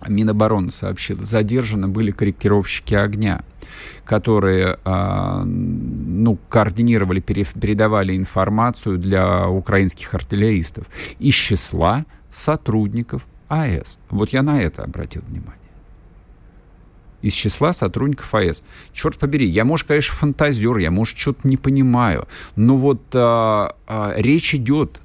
Минобороны 0.08 0.70
сообщила, 0.70 1.22
задержаны 1.22 1.88
были 1.88 2.10
корректировщики 2.10 2.94
огня, 2.94 3.42
которые 4.06 4.78
э, 4.82 5.42
ну, 5.44 6.38
координировали, 6.48 7.20
передавали 7.20 8.16
информацию 8.16 8.96
для 8.96 9.46
украинских 9.46 10.14
артиллеристов 10.14 10.86
из 11.18 11.34
числа 11.34 12.06
сотрудников 12.30 13.26
АЭС. 13.49 13.99
Вот 14.10 14.30
я 14.30 14.42
на 14.42 14.62
это 14.62 14.82
обратил 14.82 15.22
внимание. 15.22 15.56
из 17.22 17.34
числа 17.34 17.72
сотрудников 17.72 18.34
АЭС. 18.34 18.62
Черт 18.92 19.18
побери, 19.18 19.46
я, 19.46 19.64
может, 19.64 19.87
конечно, 19.87 20.14
фантазер, 20.14 20.78
я, 20.78 20.90
может, 20.90 21.18
что-то 21.18 21.46
не 21.46 21.58
понимаю, 21.58 22.26
но 22.56 22.76
вот 22.76 23.02
а, 23.12 23.76
а, 23.87 24.14
речь 24.16 24.54
идет 24.54 25.00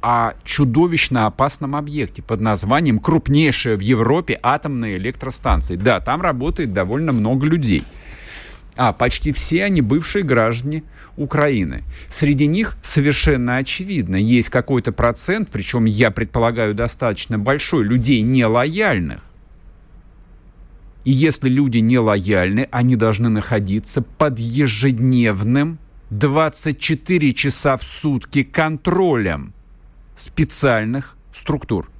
о 0.00 0.32
чудовищно 0.42 1.26
опасном 1.26 1.76
объекте 1.76 2.22
под 2.22 2.40
названием 2.40 2.98
крупнейшая 2.98 3.76
в 3.76 3.80
Европе 3.80 4.38
атомная 4.42 4.96
электростанция. 4.96 5.76
Да, 5.76 6.00
там 6.00 6.20
работает 6.20 6.72
довольно 6.72 7.12
много 7.12 7.46
людей. 7.46 7.84
А 8.74 8.92
почти 8.92 9.32
все 9.32 9.64
они 9.64 9.82
бывшие 9.82 10.24
граждане 10.24 10.82
Украины. 11.16 11.84
Среди 12.08 12.46
них 12.46 12.76
совершенно 12.82 13.56
очевидно 13.56 14.16
есть 14.16 14.48
какой-то 14.48 14.92
процент, 14.92 15.50
причем 15.52 15.84
я 15.84 16.10
предполагаю 16.10 16.74
достаточно 16.74 17.38
большой, 17.38 17.84
людей 17.84 18.22
нелояльных. 18.22 19.22
И 21.04 21.10
если 21.10 21.48
люди 21.48 21.78
нелояльны, 21.78 22.68
они 22.70 22.96
должны 22.96 23.28
находиться 23.28 24.02
под 24.02 24.38
ежедневным 24.38 25.78
24 26.10 27.32
часа 27.32 27.76
в 27.76 27.82
сутки 27.82 28.42
контролем 28.42 29.52
специальных 30.14 31.16
структур. 31.34 31.91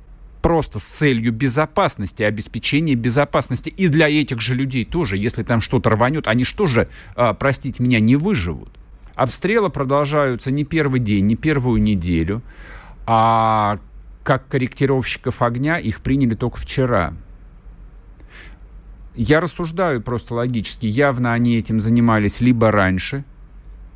Просто 0.42 0.78
с 0.80 0.84
целью 0.84 1.32
безопасности, 1.32 2.22
обеспечения 2.22 2.94
безопасности. 2.94 3.70
И 3.70 3.88
для 3.88 4.10
этих 4.10 4.40
же 4.40 4.54
людей 4.54 4.84
тоже, 4.84 5.16
если 5.16 5.42
там 5.42 5.60
что-то 5.60 5.90
рванет, 5.90 6.26
они 6.26 6.44
что 6.44 6.66
же, 6.66 6.88
а, 7.14 7.32
простите 7.32 7.82
меня, 7.82 8.00
не 8.00 8.16
выживут. 8.16 8.70
Обстрелы 9.14 9.70
продолжаются 9.70 10.50
не 10.50 10.64
первый 10.64 11.00
день, 11.00 11.26
не 11.26 11.36
первую 11.36 11.80
неделю, 11.80 12.42
а 13.06 13.78
как 14.24 14.48
корректировщиков 14.48 15.42
огня 15.42 15.78
их 15.78 16.00
приняли 16.00 16.34
только 16.34 16.58
вчера. 16.58 17.14
Я 19.14 19.40
рассуждаю 19.40 20.02
просто 20.02 20.34
логически. 20.34 20.86
Явно 20.86 21.32
они 21.34 21.56
этим 21.56 21.78
занимались 21.78 22.40
либо 22.40 22.70
раньше, 22.70 23.24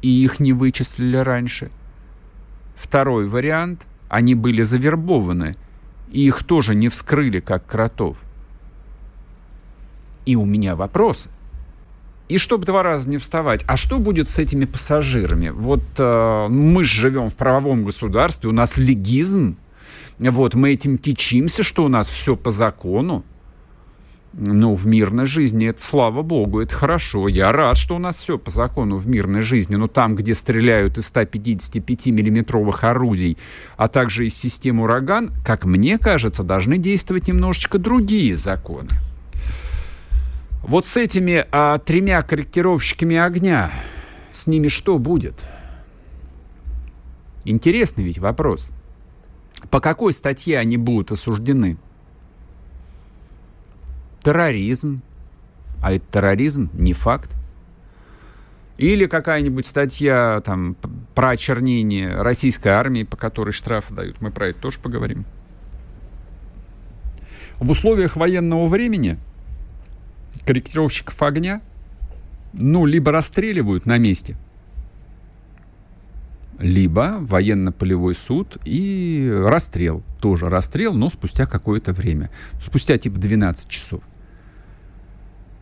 и 0.02 0.08
их 0.08 0.38
не 0.40 0.52
вычислили 0.52 1.16
раньше. 1.16 1.70
Второй 2.76 3.26
вариант– 3.26 3.86
они 4.08 4.34
были 4.34 4.62
завербованы, 4.62 5.56
и 6.10 6.26
их 6.26 6.44
тоже 6.44 6.74
не 6.74 6.88
вскрыли, 6.88 7.40
как 7.40 7.66
кротов. 7.66 8.18
И 10.24 10.36
у 10.36 10.44
меня 10.44 10.76
вопросы. 10.76 11.30
И 12.28 12.38
чтобы 12.38 12.64
два 12.66 12.82
раза 12.82 13.08
не 13.08 13.18
вставать, 13.18 13.64
а 13.68 13.76
что 13.76 13.98
будет 13.98 14.28
с 14.28 14.38
этими 14.38 14.64
пассажирами? 14.64 15.50
Вот 15.50 15.84
э, 15.96 16.48
мы 16.48 16.84
живем 16.84 17.28
в 17.28 17.36
правовом 17.36 17.84
государстве, 17.84 18.50
у 18.50 18.52
нас 18.52 18.78
легизм, 18.78 19.56
вот 20.18 20.54
мы 20.54 20.72
этим 20.72 20.98
кичимся, 20.98 21.62
что 21.62 21.84
у 21.84 21.88
нас 21.88 22.08
все 22.08 22.36
по 22.36 22.50
закону. 22.50 23.24
Ну, 24.38 24.74
в 24.74 24.86
мирной 24.86 25.24
жизни 25.24 25.68
это, 25.68 25.80
слава 25.80 26.20
богу, 26.20 26.60
это 26.60 26.74
хорошо. 26.74 27.26
Я 27.26 27.52
рад, 27.52 27.78
что 27.78 27.96
у 27.96 27.98
нас 27.98 28.18
все 28.18 28.36
по 28.36 28.50
закону 28.50 28.96
в 28.96 29.08
мирной 29.08 29.40
жизни. 29.40 29.76
Но 29.76 29.88
там, 29.88 30.14
где 30.14 30.34
стреляют 30.34 30.98
из 30.98 31.10
155-миллиметровых 31.10 32.84
орудий, 32.84 33.38
а 33.78 33.88
также 33.88 34.26
из 34.26 34.36
системы 34.36 34.82
«Ураган», 34.82 35.32
как 35.42 35.64
мне 35.64 35.96
кажется, 35.96 36.42
должны 36.42 36.76
действовать 36.76 37.28
немножечко 37.28 37.78
другие 37.78 38.36
законы. 38.36 38.90
Вот 40.62 40.84
с 40.84 40.98
этими 40.98 41.46
а, 41.50 41.78
тремя 41.78 42.20
корректировщиками 42.20 43.16
огня, 43.16 43.70
с 44.32 44.46
ними 44.46 44.68
что 44.68 44.98
будет? 44.98 45.46
Интересный 47.44 48.04
ведь 48.04 48.18
вопрос. 48.18 48.70
По 49.70 49.80
какой 49.80 50.12
статье 50.12 50.58
они 50.58 50.76
будут 50.76 51.12
осуждены? 51.12 51.78
Терроризм, 54.26 55.02
а 55.80 55.92
это 55.92 56.04
терроризм 56.10 56.68
не 56.72 56.94
факт. 56.94 57.30
Или 58.76 59.06
какая-нибудь 59.06 59.66
статья 59.66 60.42
там, 60.44 60.76
про 61.14 61.30
очернение 61.30 62.12
российской 62.20 62.68
армии, 62.68 63.04
по 63.04 63.16
которой 63.16 63.52
штрафы 63.52 63.94
дают. 63.94 64.20
Мы 64.20 64.32
про 64.32 64.48
это 64.48 64.58
тоже 64.58 64.80
поговорим. 64.80 65.24
В 67.58 67.70
условиях 67.70 68.16
военного 68.16 68.66
времени 68.66 69.16
корректировщиков 70.44 71.22
огня 71.22 71.60
ну, 72.52 72.84
либо 72.84 73.12
расстреливают 73.12 73.86
на 73.86 73.96
месте, 73.96 74.36
либо 76.58 77.18
военно-полевой 77.20 78.16
суд 78.16 78.58
и 78.64 79.32
расстрел. 79.32 80.02
Тоже 80.20 80.46
расстрел, 80.46 80.94
но 80.94 81.10
спустя 81.10 81.46
какое-то 81.46 81.92
время. 81.92 82.30
Спустя 82.60 82.98
типа 82.98 83.20
12 83.20 83.68
часов. 83.68 84.02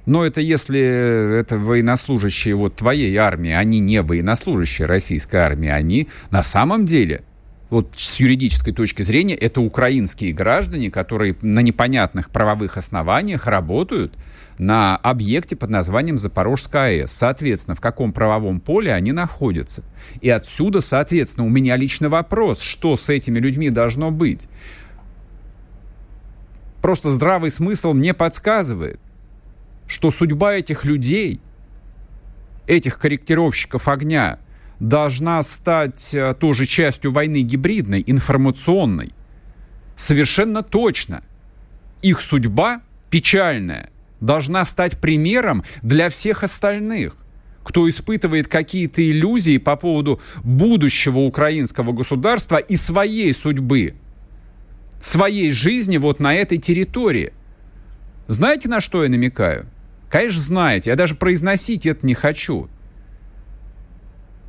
Но 0.06 0.24
это 0.24 0.40
если 0.40 1.38
это 1.38 1.58
военнослужащие 1.58 2.54
вот 2.54 2.76
твоей 2.76 3.16
армии, 3.16 3.52
они 3.52 3.78
не 3.78 4.02
военнослужащие 4.02 4.86
российской 4.86 5.36
армии, 5.36 5.68
они 5.68 6.08
на 6.30 6.42
самом 6.42 6.84
деле 6.84 7.24
вот 7.70 7.94
с 7.96 8.16
юридической 8.16 8.72
точки 8.72 9.02
зрения, 9.02 9.34
это 9.34 9.60
украинские 9.60 10.32
граждане, 10.32 10.90
которые 10.90 11.36
на 11.42 11.60
непонятных 11.60 12.30
правовых 12.30 12.76
основаниях 12.76 13.46
работают 13.46 14.14
на 14.58 14.96
объекте 14.96 15.56
под 15.56 15.70
названием 15.70 16.18
Запорожская 16.18 17.00
АЭС. 17.00 17.12
Соответственно, 17.12 17.74
в 17.74 17.80
каком 17.80 18.12
правовом 18.12 18.60
поле 18.60 18.92
они 18.92 19.12
находятся. 19.12 19.82
И 20.20 20.28
отсюда, 20.28 20.80
соответственно, 20.80 21.46
у 21.46 21.50
меня 21.50 21.76
лично 21.76 22.08
вопрос, 22.08 22.60
что 22.60 22.96
с 22.96 23.08
этими 23.08 23.38
людьми 23.38 23.70
должно 23.70 24.10
быть. 24.10 24.46
Просто 26.80 27.10
здравый 27.10 27.50
смысл 27.50 27.94
мне 27.94 28.12
подсказывает, 28.14 29.00
что 29.86 30.10
судьба 30.10 30.54
этих 30.54 30.84
людей, 30.84 31.40
этих 32.66 32.98
корректировщиков 32.98 33.88
огня, 33.88 34.38
должна 34.80 35.42
стать 35.42 36.14
э, 36.14 36.34
тоже 36.34 36.66
частью 36.66 37.12
войны 37.12 37.42
гибридной, 37.42 38.02
информационной. 38.06 39.12
Совершенно 39.96 40.62
точно. 40.62 41.22
Их 42.02 42.20
судьба 42.20 42.80
печальная 43.10 43.90
должна 44.20 44.64
стать 44.64 45.00
примером 45.00 45.64
для 45.82 46.08
всех 46.08 46.42
остальных 46.42 47.16
кто 47.64 47.88
испытывает 47.88 48.46
какие-то 48.46 49.02
иллюзии 49.02 49.56
по 49.58 49.74
поводу 49.76 50.20
будущего 50.44 51.20
украинского 51.20 51.92
государства 51.92 52.58
и 52.58 52.76
своей 52.76 53.32
судьбы, 53.32 53.94
своей 55.00 55.50
жизни 55.50 55.96
вот 55.96 56.20
на 56.20 56.34
этой 56.34 56.58
территории. 56.58 57.32
Знаете, 58.28 58.68
на 58.68 58.80
что 58.80 59.02
я 59.02 59.08
намекаю? 59.08 59.66
Конечно, 60.08 60.42
знаете, 60.42 60.90
я 60.90 60.96
даже 60.96 61.14
произносить 61.14 61.86
это 61.86 62.06
не 62.06 62.14
хочу. 62.14 62.68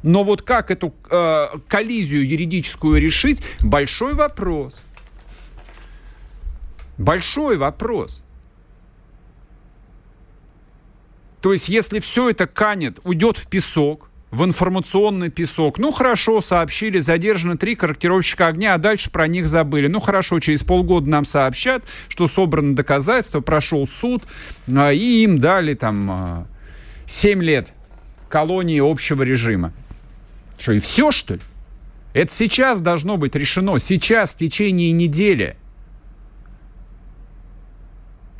Но 0.03 0.23
вот 0.23 0.43
как 0.43 0.69
эту 0.69 0.93
э, 1.09 1.47
коллизию 1.67 2.27
юридическую 2.27 3.01
решить, 3.01 3.43
большой 3.61 4.13
вопрос. 4.13 4.85
Большой 6.97 7.57
вопрос. 7.57 8.23
То 11.41 11.53
есть, 11.53 11.69
если 11.69 11.99
все 11.99 12.29
это 12.29 12.47
канет, 12.47 12.99
уйдет 13.03 13.37
в 13.37 13.47
песок, 13.47 14.09
в 14.35 14.43
информационный 14.43 15.29
песок. 15.29 15.79
Ну, 15.79 15.91
хорошо, 15.91 16.41
сообщили, 16.41 16.99
задержаны 16.99 17.57
три 17.57 17.75
корректировщика 17.75 18.47
огня, 18.47 18.73
а 18.73 18.77
дальше 18.77 19.09
про 19.09 19.27
них 19.27 19.47
забыли. 19.47 19.87
Ну, 19.87 20.01
хорошо, 20.01 20.39
через 20.41 20.63
полгода 20.63 21.09
нам 21.09 21.23
сообщат, 21.23 21.83
что 22.09 22.27
собраны 22.27 22.75
доказательства, 22.75 23.39
прошел 23.39 23.87
суд, 23.87 24.23
а, 24.75 24.91
и 24.91 25.23
им 25.23 25.37
дали 25.37 25.73
там 25.73 26.47
7 27.05 27.39
а, 27.39 27.43
лет 27.43 27.73
колонии 28.27 28.79
общего 28.79 29.23
режима. 29.23 29.71
Что, 30.57 30.73
и 30.73 30.79
все, 30.81 31.11
что 31.11 31.35
ли? 31.35 31.41
Это 32.13 32.33
сейчас 32.33 32.81
должно 32.81 33.15
быть 33.15 33.35
решено, 33.35 33.79
сейчас, 33.79 34.33
в 34.33 34.37
течение 34.37 34.91
недели. 34.91 35.55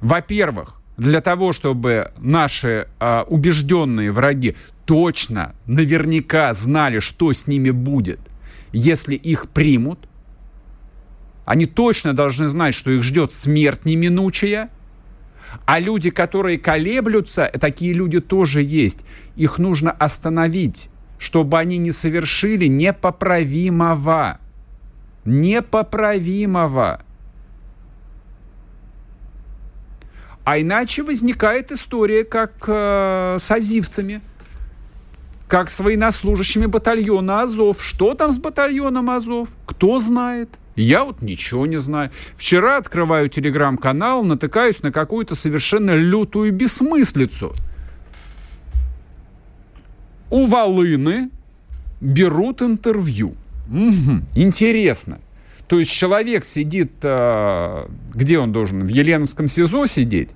Во-первых, 0.01 0.81
для 0.97 1.21
того, 1.21 1.51
чтобы 1.53 2.12
наши 2.17 2.88
э, 2.99 3.23
убежденные 3.27 4.12
враги 4.12 4.55
точно, 4.86 5.55
наверняка 5.65 6.53
знали, 6.53 6.99
что 6.99 7.34
с 7.34 7.47
ними 7.47 7.71
будет, 7.71 8.19
если 8.71 9.15
их 9.15 9.49
примут. 9.49 10.08
Они 11.43 11.65
точно 11.65 12.13
должны 12.13 12.47
знать, 12.47 12.73
что 12.73 12.91
их 12.91 13.03
ждет 13.03 13.31
смерть 13.31 13.86
неминучая. 13.86 14.69
А 15.65 15.79
люди, 15.79 16.10
которые 16.10 16.58
колеблются, 16.58 17.51
такие 17.60 17.93
люди 17.93 18.19
тоже 18.19 18.62
есть. 18.62 18.99
Их 19.36 19.58
нужно 19.58 19.91
остановить, 19.91 20.89
чтобы 21.17 21.60
они 21.60 21.77
не 21.77 21.91
совершили 21.91 22.65
непоправимого. 22.67 24.39
Непоправимого. 25.23 27.05
А 30.45 30.60
иначе 30.60 31.03
возникает 31.03 31.71
история, 31.71 32.23
как 32.23 32.53
э, 32.67 33.38
с 33.39 33.51
азивцами– 33.51 34.21
как 35.47 35.69
с 35.69 35.79
военнослужащими 35.79 36.65
батальона 36.65 37.41
Азов. 37.41 37.81
Что 37.84 38.13
там 38.13 38.31
с 38.31 38.38
батальоном 38.38 39.10
Азов? 39.10 39.49
Кто 39.65 39.99
знает? 39.99 40.49
Я 40.75 41.05
вот 41.05 41.21
ничего 41.21 41.65
не 41.65 41.79
знаю. 41.79 42.12
Вчера 42.36 42.77
открываю 42.77 43.29
телеграм-канал, 43.29 44.23
натыкаюсь 44.23 44.84
на 44.84 44.91
какую-то 44.91 45.36
совершенно 45.36 45.95
лютую 45.95 46.51
бессмыслицу. 46.51 47.53
У 50.29 50.47
Волыны 50.47 51.29
берут 52.01 52.62
интервью. 52.62 53.36
Угу, 53.69 54.23
интересно. 54.36 55.19
То 55.67 55.80
есть 55.80 55.91
человек 55.91 56.45
сидит, 56.45 56.91
э, 57.01 57.88
где 58.13 58.39
он 58.39 58.51
должен, 58.51 58.86
в 58.86 58.89
Еленовском 58.89 59.47
СИЗО 59.47 59.88
сидеть? 59.88 60.32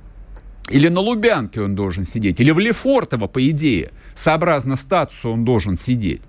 Или 0.69 0.87
на 0.87 1.01
Лубянке 1.01 1.61
он 1.61 1.75
должен 1.75 2.03
сидеть? 2.03 2.39
Или 2.39 2.51
в 2.51 2.59
Лефортово, 2.59 3.27
по 3.27 3.47
идее, 3.49 3.91
сообразно 4.15 4.75
статусу 4.75 5.31
он 5.31 5.45
должен 5.45 5.75
сидеть? 5.75 6.21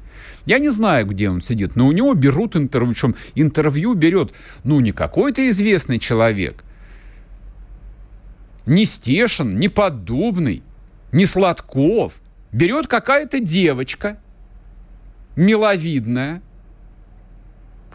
Я 0.46 0.58
не 0.58 0.70
знаю, 0.70 1.06
где 1.06 1.30
он 1.30 1.40
сидит, 1.40 1.76
но 1.76 1.86
у 1.86 1.92
него 1.92 2.14
берут 2.14 2.56
интервью. 2.56 2.92
Причем 2.92 3.14
интервью 3.34 3.94
берет, 3.94 4.32
ну, 4.64 4.80
не 4.80 4.92
какой-то 4.92 5.48
известный 5.50 5.98
человек, 5.98 6.64
не 8.66 8.84
Стешин, 8.84 9.56
не 9.56 9.68
Поддубный, 9.68 10.62
не 11.12 11.26
Сладков. 11.26 12.14
Берет 12.52 12.86
какая-то 12.86 13.40
девочка, 13.40 14.18
миловидная, 15.36 16.42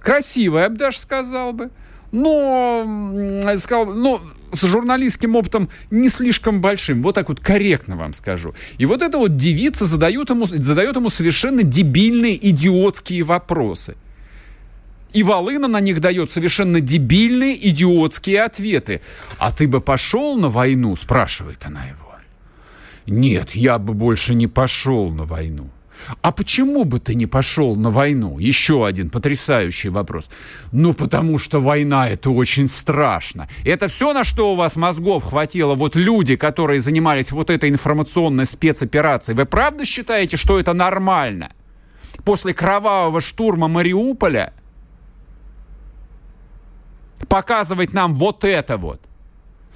красивая, 0.05 0.63
я 0.63 0.69
бы 0.69 0.77
даже 0.77 0.99
сказал 0.99 1.51
бы, 1.51 1.71
но, 2.11 3.41
сказал, 3.57 3.87
но 3.87 4.21
с 4.51 4.63
журналистским 4.65 5.35
опытом 5.35 5.69
не 5.89 6.09
слишком 6.09 6.61
большим. 6.61 7.01
Вот 7.01 7.15
так 7.15 7.27
вот 7.27 7.39
корректно 7.39 7.97
вам 7.97 8.13
скажу. 8.13 8.53
И 8.77 8.85
вот 8.85 9.01
эта 9.01 9.17
вот 9.17 9.35
девица 9.35 9.85
задает 9.85 10.29
ему, 10.29 10.45
задает 10.45 10.95
ему 10.95 11.09
совершенно 11.09 11.63
дебильные, 11.63 12.37
идиотские 12.49 13.23
вопросы. 13.23 13.95
И 15.11 15.23
Волына 15.23 15.67
на 15.67 15.79
них 15.79 15.99
дает 16.01 16.29
совершенно 16.29 16.81
дебильные, 16.81 17.69
идиотские 17.69 18.43
ответы. 18.43 19.01
«А 19.37 19.51
ты 19.51 19.67
бы 19.67 19.81
пошел 19.81 20.37
на 20.37 20.49
войну?»– 20.49 20.95
спрашивает 20.97 21.65
она 21.65 21.83
его. 21.85 22.05
«Нет, 23.07 23.51
я 23.51 23.77
бы 23.77 23.93
больше 23.93 24.35
не 24.35 24.47
пошел 24.47 25.09
на 25.11 25.25
войну». 25.25 25.69
А 26.21 26.31
почему 26.31 26.84
бы 26.86 26.99
ты 26.99 27.15
не 27.15 27.25
пошел 27.25 27.75
на 27.75 27.89
войну? 27.89 28.39
Еще 28.39 28.86
один 28.86 29.10
потрясающий 29.10 29.89
вопрос. 29.89 30.29
Ну, 30.71 30.93
потому 30.93 31.39
что 31.39 31.60
война 31.60 32.10
это 32.10 32.29
очень 32.29 32.67
страшно. 32.67 33.47
Это 33.63 33.88
все, 33.88 34.13
на 34.13 34.23
что 34.23 34.53
у 34.53 34.55
вас 34.55 34.75
мозгов 34.75 35.23
хватило? 35.23 35.75
Вот 35.75 35.95
люди, 35.95 36.36
которые 36.36 36.79
занимались 36.79 37.31
вот 37.31 37.49
этой 37.49 37.69
информационной 37.69 38.45
спецоперацией, 38.45 39.36
вы 39.36 39.45
правда 39.45 39.86
считаете, 39.86 40.38
что 40.38 40.60
это 40.60 40.73
нормально? 40.73 41.51
После 42.23 42.53
кровавого 42.53 43.21
штурма 43.21 43.67
Мариуполя 43.67 44.53
показывать 47.27 47.93
нам 47.93 48.13
вот 48.13 48.43
это 48.43 48.77
вот. 48.77 49.01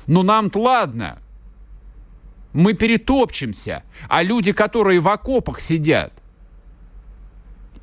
Ну, 0.07 0.23
нам-то 0.23 0.59
ладно, 0.59 1.19
мы 2.53 2.73
перетопчемся. 2.73 3.83
А 4.07 4.23
люди, 4.23 4.51
которые 4.51 4.99
в 4.99 5.07
окопах 5.07 5.59
сидят, 5.59 6.13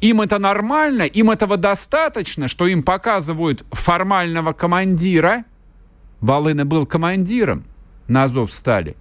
им 0.01 0.21
это 0.21 0.39
нормально, 0.39 1.03
им 1.03 1.31
этого 1.31 1.57
достаточно, 1.57 2.49
что 2.49 2.67
им 2.67 2.83
показывают 2.83 3.65
формального 3.71 4.53
командира. 4.53 5.45
Волына 6.21 6.65
был 6.65 6.87
командиром 6.87 7.65
на 8.09 8.25
Азов 8.25 8.53
стали, 8.53 8.97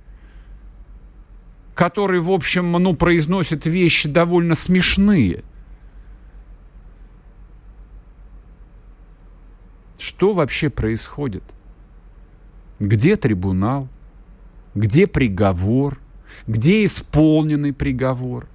который, 1.74 2.20
в 2.20 2.32
общем, 2.32 2.72
ну, 2.72 2.96
произносит 2.96 3.66
вещи 3.66 4.10
довольно 4.10 4.56
смешные. 4.56 5.44
Что 10.00 10.34
вообще 10.34 10.70
происходит? 10.70 11.44
Где 12.80 13.16
трибунал? 13.16 13.88
Где 14.76 15.08
приговор? 15.08 15.98
Где 16.48 16.86
исполненный 16.86 17.74
приговор? 17.74 18.48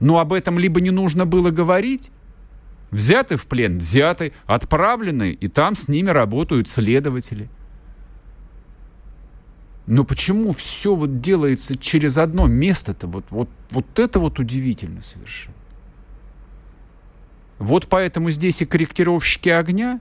Но 0.00 0.18
об 0.18 0.32
этом 0.32 0.58
либо 0.58 0.80
не 0.80 0.90
нужно 0.90 1.26
было 1.26 1.50
говорить, 1.50 2.10
взяты 2.90 3.36
в 3.36 3.46
плен, 3.46 3.78
взяты, 3.78 4.32
отправлены, 4.46 5.32
и 5.32 5.48
там 5.48 5.76
с 5.76 5.88
ними 5.88 6.08
работают 6.08 6.68
следователи. 6.68 7.50
Но 9.86 10.04
почему 10.04 10.52
все 10.52 10.94
вот 10.94 11.20
делается 11.20 11.76
через 11.76 12.16
одно 12.16 12.46
место-то? 12.46 13.06
Вот, 13.06 13.24
вот, 13.28 13.50
вот 13.70 13.98
это 13.98 14.18
вот 14.18 14.38
удивительно 14.38 15.02
совершенно. 15.02 15.54
Вот 17.58 17.88
поэтому 17.88 18.30
здесь 18.30 18.62
и 18.62 18.66
корректировщики 18.66 19.50
огня, 19.50 20.00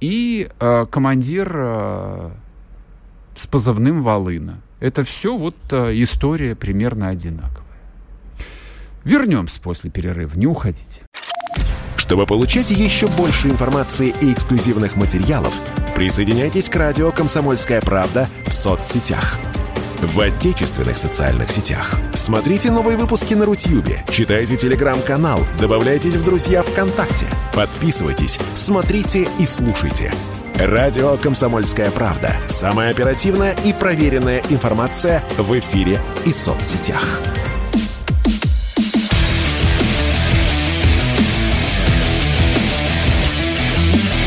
и 0.00 0.50
э, 0.60 0.86
командир 0.90 1.50
э, 1.54 2.30
с 3.36 3.46
позывным 3.46 4.02
«Волына». 4.02 4.60
Это 4.80 5.04
все 5.04 5.36
вот 5.36 5.56
э, 5.70 5.92
история 6.02 6.54
примерно 6.54 7.08
одинаковая. 7.08 7.64
Вернемся 9.04 9.60
после 9.60 9.90
перерыва, 9.90 10.34
не 10.34 10.46
уходите. 10.46 11.02
Чтобы 11.96 12.26
получать 12.26 12.70
еще 12.70 13.08
больше 13.08 13.48
информации 13.48 14.14
и 14.20 14.32
эксклюзивных 14.32 14.96
материалов, 14.96 15.54
присоединяйтесь 15.94 16.68
к 16.68 16.76
радио 16.76 17.10
«Комсомольская 17.10 17.80
правда» 17.80 18.28
в 18.46 18.52
соцсетях. 18.52 19.38
В 20.00 20.20
отечественных 20.20 20.98
социальных 20.98 21.50
сетях. 21.50 21.98
Смотрите 22.14 22.70
новые 22.70 22.96
выпуски 22.96 23.34
на 23.34 23.46
Рутьюбе, 23.46 24.04
читайте 24.10 24.56
телеграм-канал, 24.56 25.40
добавляйтесь 25.58 26.16
в 26.16 26.24
друзья 26.24 26.62
ВКонтакте, 26.62 27.26
подписывайтесь, 27.54 28.38
смотрите 28.54 29.26
и 29.38 29.46
слушайте– 29.46 30.12
Радио 30.58 31.18
«Комсомольская 31.18 31.90
правда». 31.90 32.34
Самая 32.48 32.90
оперативная 32.90 33.54
и 33.62 33.74
проверенная 33.74 34.40
информация 34.48 35.22
в 35.36 35.52
эфире 35.58 36.00
и 36.24 36.32
соцсетях. 36.32 37.20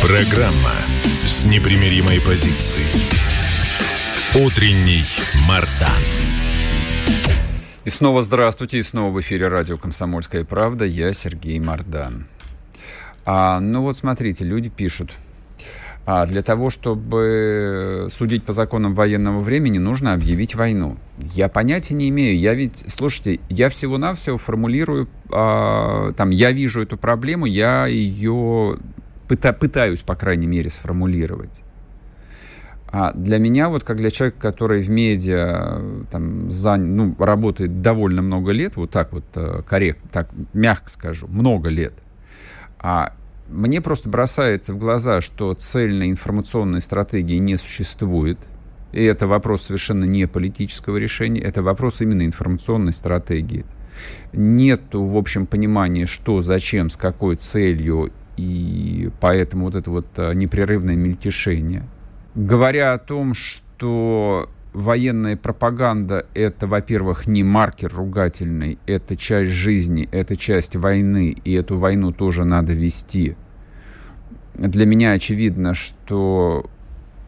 Программа 0.04 0.70
с 1.26 1.46
непримиримой 1.46 2.22
позицией. 2.22 2.86
Утренний 4.36 5.02
Мардан. 5.48 6.04
И 7.86 7.90
снова 7.90 8.22
здравствуйте, 8.22 8.78
и 8.78 8.84
снова 8.84 9.12
в 9.12 9.20
эфире 9.20 9.48
радио 9.48 9.80
«Комсомольская 9.80 10.46
правда». 10.46 10.86
Я 10.86 11.12
Сергей 11.12 11.60
Мардан. 11.60 12.28
А, 13.26 13.60
ну 13.60 13.82
вот 13.82 13.98
смотрите, 13.98 14.46
люди 14.46 14.70
пишут– 14.70 15.14
а 16.12 16.26
для 16.26 16.42
того, 16.42 16.72
чтобы 16.72 18.08
судить 18.10 18.44
по 18.44 18.52
законам 18.52 18.96
военного 18.96 19.42
времени, 19.42 19.78
нужно 19.78 20.14
объявить 20.14 20.56
войну. 20.56 20.98
Я 21.36 21.50
понятия 21.50 21.94
не 21.94 22.10
имею. 22.10 22.40
Я 22.40 22.56
ведь, 22.56 22.84
слушайте, 22.88 23.40
я 23.48 23.70
всего-навсего 23.70 24.38
формулирую, 24.38 25.08
а, 25.32 26.12
там, 26.14 26.32
я 26.32 26.52
вижу 26.52 26.82
эту 26.82 26.98
проблему, 26.98 27.46
я 27.46 27.86
ее 27.86 28.80
пыта, 29.28 29.54
пытаюсь, 29.54 30.02
по 30.02 30.16
крайней 30.16 30.48
мере, 30.48 30.72
сформулировать. 30.72 31.62
А 32.88 33.14
для 33.14 33.38
меня, 33.38 33.70
вот 33.70 33.84
как 33.84 33.98
для 33.98 34.10
человека, 34.10 34.40
который 34.42 34.82
в 34.82 34.90
медиа 34.90 35.80
там, 36.10 36.50
за, 36.50 36.78
ну, 36.78 37.16
работает 37.20 37.84
довольно 37.84 38.24
много 38.24 38.52
лет, 38.52 38.78
вот 38.78 38.90
так 38.90 39.14
вот 39.14 39.26
э, 39.36 39.62
корректно, 39.62 40.10
так 40.12 40.30
мягко 40.54 40.90
скажу, 40.90 41.28
много 41.28 41.70
лет, 41.70 41.94
а 42.80 43.14
мне 43.50 43.82
просто 43.82 44.10
бросается 44.10 44.74
в 44.74 44.78
глаза, 44.78 45.22
что 45.22 45.54
цельной 45.54 46.10
информационной 46.10 46.82
стратегии 46.82 47.38
не 47.38 47.58
существует. 47.58 48.40
И 48.92 49.04
это 49.04 49.28
вопрос 49.28 49.64
совершенно 49.64 50.06
не 50.06 50.28
политического 50.28 50.98
решения, 50.98 51.42
это 51.42 51.62
вопрос 51.62 52.02
именно 52.02 52.26
информационной 52.26 52.94
стратегии. 52.94 53.66
Нет, 54.34 54.82
в 54.94 55.18
общем, 55.18 55.46
понимания, 55.46 56.06
что, 56.06 56.42
зачем, 56.42 56.90
с 56.90 56.98
какой 56.98 57.36
целью, 57.36 58.12
и 58.38 59.10
поэтому 59.20 59.66
вот 59.66 59.76
это 59.76 59.92
вот 59.92 60.08
а, 60.18 60.34
непрерывное 60.34 60.96
мельтешение. 60.96 61.84
Говоря 62.36 62.94
о 62.94 62.98
том, 62.98 63.34
что 63.34 64.50
военная 64.74 65.38
пропаганда— 65.38 66.26
это, 66.34 66.68
во-первых, 66.68 67.28
не 67.28 67.44
маркер 67.44 67.94
ругательный, 67.94 68.78
это 68.86 69.16
часть 69.16 69.52
жизни, 69.52 70.08
это 70.12 70.36
часть 70.36 70.76
войны, 70.76 71.36
и 71.44 71.54
эту 71.54 71.78
войну 71.78 72.12
тоже 72.12 72.44
надо 72.46 72.74
вести. 72.74 73.36
Для 74.54 74.86
меня 74.86 75.14
очевидно, 75.14 75.74
что 75.74 76.70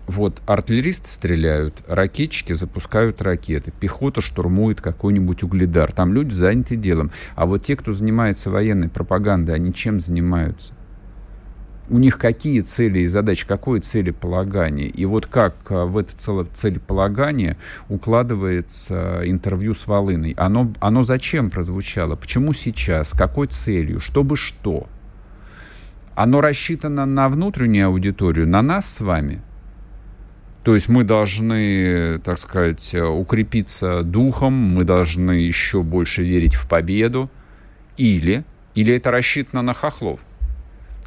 вот 0.08 0.42
артиллеристы 0.46 1.08
стреляют, 1.08 1.82
ракетчики 1.88 2.54
запускают 2.54 3.22
ракеты, 3.22 3.72
пехота 3.72 4.22
штурмует 4.22 4.82
какой-нибудь 4.82 5.44
угледар. 5.44 5.92
Там 5.92 6.14
люди 6.14 6.34
заняты 6.34 6.76
делом. 6.76 7.12
А 7.36 7.46
вот 7.46 7.66
те, 7.66 7.76
кто 7.76 7.94
занимается 7.94 8.50
военной 8.50 8.90
пропагандой, 8.90 9.56
они 9.56 9.74
чем 9.74 10.00
занимаются? 10.00 10.74
У 11.92 12.00
них 12.00 12.18
какие 12.18 12.62
цели 12.62 13.00
и 13.00 13.08
задачи, 13.08 13.46
какое 13.46 13.82
целеполагание. 13.82 14.88
И 14.88 15.06
вот 15.06 15.28
как 15.28 15.56
а, 15.70 15.86
в 15.86 15.98
это 15.98 16.16
целеполагание 16.54 17.58
укладывается 17.90 19.22
интервью 19.26 19.76
с 19.76 19.86
Волыной. 19.86 20.34
Оно, 20.38 20.74
оно 20.80 21.04
зачем 21.04 21.50
прозвучало? 21.50 22.16
Почему 22.16 22.54
сейчас? 22.54 23.12
Какой 23.12 23.48
целью? 23.48 24.00
Чтобы 24.00 24.36
что? 24.36 24.88
оно 26.16 26.42
рассчитано 26.42 27.06
на 27.06 27.30
внутреннюю 27.30 27.88
аудиторию, 27.88 28.48
на 28.48 28.62
нас 28.62 28.94
с 28.94 29.02
вами. 29.02 29.42
То 30.64 30.76
есть 30.76 30.90
мы 30.90 31.04
должны, 31.04 32.20
так 32.20 32.38
сказать, 32.38 32.94
укрепиться 32.94 34.04
духом, 34.04 34.54
мы 34.54 34.84
должны 34.84 35.32
еще 35.32 35.82
больше 35.82 36.24
верить 36.24 36.54
в 36.54 36.68
победу. 36.68 37.32
Или, 37.98 38.44
или 38.76 38.94
это 38.94 39.12
рассчитано 39.12 39.62
на 39.64 39.74
хохлов, 39.74 40.22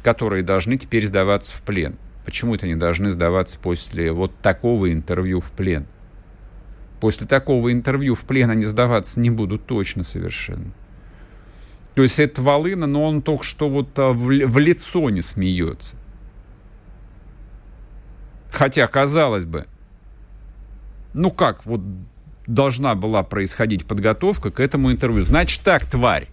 которые 0.05 0.43
должны 0.43 0.77
теперь 0.77 1.07
сдаваться 1.07 1.51
в 1.51 1.63
плен. 1.63 1.95
Почему 2.25 2.53
это 2.53 2.67
не 2.67 2.75
должны 2.75 3.09
сдаваться 3.09 3.57
после 3.57 4.11
вот 4.11 4.37
такого 4.37 4.93
интервью 4.93 5.41
в 5.41 5.51
плен? 5.51 5.87
После 6.99 7.25
такого 7.25 7.71
интервью 7.71 8.13
в 8.13 8.23
плен 8.25 8.51
они 8.51 8.65
сдаваться 8.65 9.19
не 9.19 9.31
будут 9.31 9.65
точно 9.65 10.03
совершенно. 10.03 10.71
То 11.95 12.03
есть 12.03 12.19
это 12.19 12.39
Волына, 12.43 12.85
но 12.85 13.03
он 13.03 13.23
только 13.23 13.43
что 13.43 13.67
вот 13.67 13.97
а, 13.97 14.13
в 14.13 14.59
лицо 14.59 15.09
не 15.09 15.23
смеется. 15.23 15.95
Хотя, 18.51 18.85
казалось 18.85 19.45
бы, 19.45 19.65
ну 21.13 21.31
как, 21.31 21.65
вот 21.65 21.81
должна 22.45 22.93
была 22.93 23.23
происходить 23.23 23.87
подготовка 23.87 24.51
к 24.51 24.59
этому 24.59 24.91
интервью. 24.91 25.23
Значит 25.25 25.63
так, 25.63 25.83
тварь, 25.83 26.27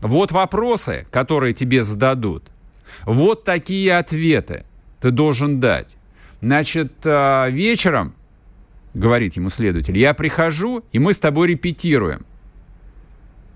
вот 0.00 0.32
вопросы, 0.32 1.06
которые 1.12 1.52
тебе 1.52 1.84
зададут. 1.84 2.50
Вот 3.04 3.44
такие 3.44 3.96
ответы 3.96 4.64
ты 5.00 5.10
должен 5.10 5.60
дать. 5.60 5.96
Значит, 6.40 6.92
а, 7.04 7.48
вечером, 7.48 8.14
говорит 8.94 9.34
ему 9.36 9.50
следователь, 9.50 9.96
я 9.98 10.14
прихожу, 10.14 10.84
и 10.92 10.98
мы 10.98 11.12
с 11.12 11.20
тобой 11.20 11.48
репетируем. 11.48 12.24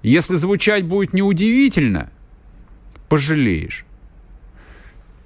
Если 0.03 0.35
звучать 0.35 0.85
будет 0.85 1.13
неудивительно, 1.13 2.11
пожалеешь. 3.09 3.85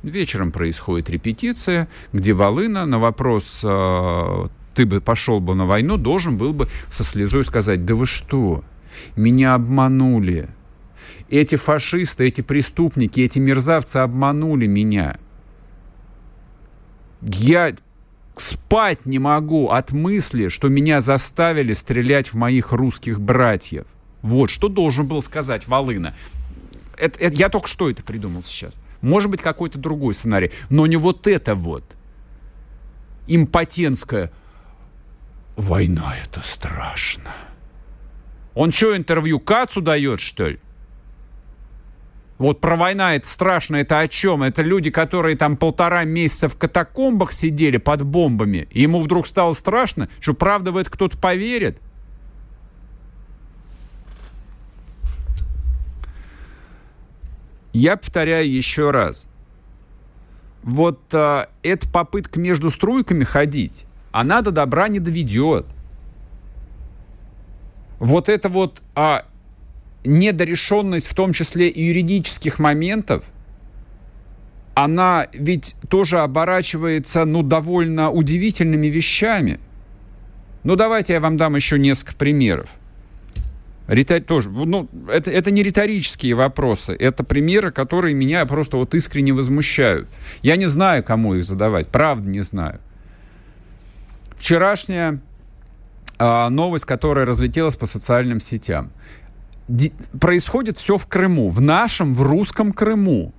Вечером 0.03 0.53
происходит 0.53 1.11
репетиция, 1.11 1.89
где 2.13 2.33
Волына 2.33 2.85
на 2.85 2.99
вопрос 2.99 3.63
э, 3.65 4.47
«ты 4.75 4.87
бы 4.87 5.01
пошел 5.01 5.41
бы 5.41 5.55
на 5.55 5.67
войну» 5.67 5.97
должен 5.97 6.37
был 6.37 6.53
бы 6.53 6.69
со 6.91 7.03
слезой 7.03 7.45
сказать 7.45 7.85
«да 7.87 7.95
вы 7.95 8.07
что, 8.07 8.63
меня 9.17 9.55
обманули, 9.55 10.49
эти 11.29 11.57
фашисты, 11.57 12.27
эти 12.27 12.41
преступники, 12.41 13.21
эти 13.21 13.39
мерзавцы 13.39 13.99
обманули 13.99 14.67
меня. 14.67 15.19
Я 17.21 17.75
спать 18.37 19.07
не 19.07 19.19
могу 19.19 19.71
от 19.71 19.93
мысли, 19.93 20.49
что 20.49 20.69
меня 20.69 21.01
заставили 21.01 21.73
стрелять 21.73 22.33
в 22.33 22.35
моих 22.35 22.73
русских 22.73 23.21
братьев. 23.21 23.87
Вот, 24.23 24.51
что 24.51 24.69
должен 24.69 25.07
был 25.07 25.23
сказать 25.23 25.67
Волына. 25.67 26.15
Это, 26.97 27.19
это, 27.19 27.37
я 27.37 27.49
только 27.49 27.69
что 27.69 27.91
это 27.91 28.03
придумал 28.03 28.43
сейчас. 28.43 28.79
Может 29.01 29.31
быть, 29.31 29.43
какой-то 29.43 29.79
другой 29.79 30.15
сценарий. 30.15 30.51
Но 30.71 30.87
не 30.87 30.97
вот 30.97 31.27
это 31.27 31.55
вот. 31.55 31.85
Импотентская. 33.27 34.33
Война— 35.57 36.15
это 36.25 36.41
страшно. 36.47 37.31
Он 38.55 38.73
что, 38.73 38.97
интервью 38.97 39.39
Кацу 39.39 39.81
дает, 39.81 40.21
что 40.21 40.49
ли? 40.49 40.61
Вот 42.39 42.61
про 42.61 42.77
война 42.77 43.15
это 43.15 43.27
страшно, 43.27 43.77
это 43.77 43.99
о 43.99 44.09
чем? 44.09 44.43
Это 44.43 44.63
люди, 44.63 44.91
которые 44.91 45.37
там 45.37 45.57
полтора 45.57 46.05
месяца 46.05 46.49
в 46.49 46.57
катакомбах 46.57 47.33
сидели 47.33 47.79
под 47.79 48.03
бомбами, 48.03 48.69
и 48.71 48.83
ему 48.83 49.01
вдруг 49.01 49.27
стало 49.27 49.55
страшно, 49.55 50.09
что 50.21 50.35
правда 50.35 50.71
в 50.71 50.77
это 50.77 50.91
кто-то 50.91 51.17
поверит? 51.17 51.81
Я 57.73 57.97
повторяю 57.97 58.51
еще 58.51 58.91
раз. 58.91 59.29
Вот 60.63 61.01
а, 61.13 61.49
эта 61.63 61.89
попытка 61.89 62.41
между 62.41 62.71
струйками 62.71 63.25
ходить, 63.25 63.87
она 64.13 64.43
до 64.43 64.51
добра 64.51 64.89
не 64.89 64.99
доведет. 64.99 65.67
Вот 67.99 68.29
это 68.29 68.49
вот 68.49 68.83
а, 68.95 69.27
недорешенность, 70.07 71.09
в 71.09 71.15
том 71.15 71.33
числе 71.33 71.69
и 71.69 71.83
юридических 71.83 72.59
моментов, 72.59 73.25
она 74.75 75.27
ведь 75.33 75.75
тоже 75.89 76.19
оборачивается, 76.19 77.25
ну, 77.25 77.43
довольно 77.43 78.11
удивительными 78.11 78.89
вещами. 78.89 79.59
Ну, 80.65 80.77
давайте 80.77 81.15
я 81.15 81.21
вам 81.21 81.37
дам 81.37 81.57
еще 81.57 81.79
несколько 81.79 82.15
примеров. 82.17 82.69
Ритор... 83.89 84.21
Тоже, 84.21 84.51
ну, 84.51 84.89
это, 85.09 85.31
это 85.31 85.51
не 85.51 85.63
риторические 85.63 86.35
вопросы, 86.35 86.93
это 86.93 87.23
примеры, 87.25 87.71
которые 87.71 88.15
меня 88.15 88.45
просто 88.47 88.77
вот 88.77 88.95
искренне 88.95 89.33
возмущают. 89.33 90.09
Я 90.43 90.57
не 90.57 90.67
знаю, 90.67 91.05
кому 91.05 91.35
их 91.35 91.45
задавать, 91.45 91.89
правда 91.89 92.29
не 92.29 92.41
знаю. 92.41 92.81
Вчерашняя 94.37 95.21
а, 96.19 96.51
новость, 96.51 96.85
которая 96.85 97.27
разлетелась 97.27 97.77
по 97.77 97.87
социальным 97.87 98.41
сетям. 98.41 98.91
Ди... 99.69 99.93
Происходит 100.21 100.79
все 100.79 100.99
в 100.99 101.07
Крыму, 101.07 101.49
в 101.49 101.61
нашем, 101.61 102.15
в 102.15 102.23
русском 102.23 102.73
Крыму, 102.73 103.33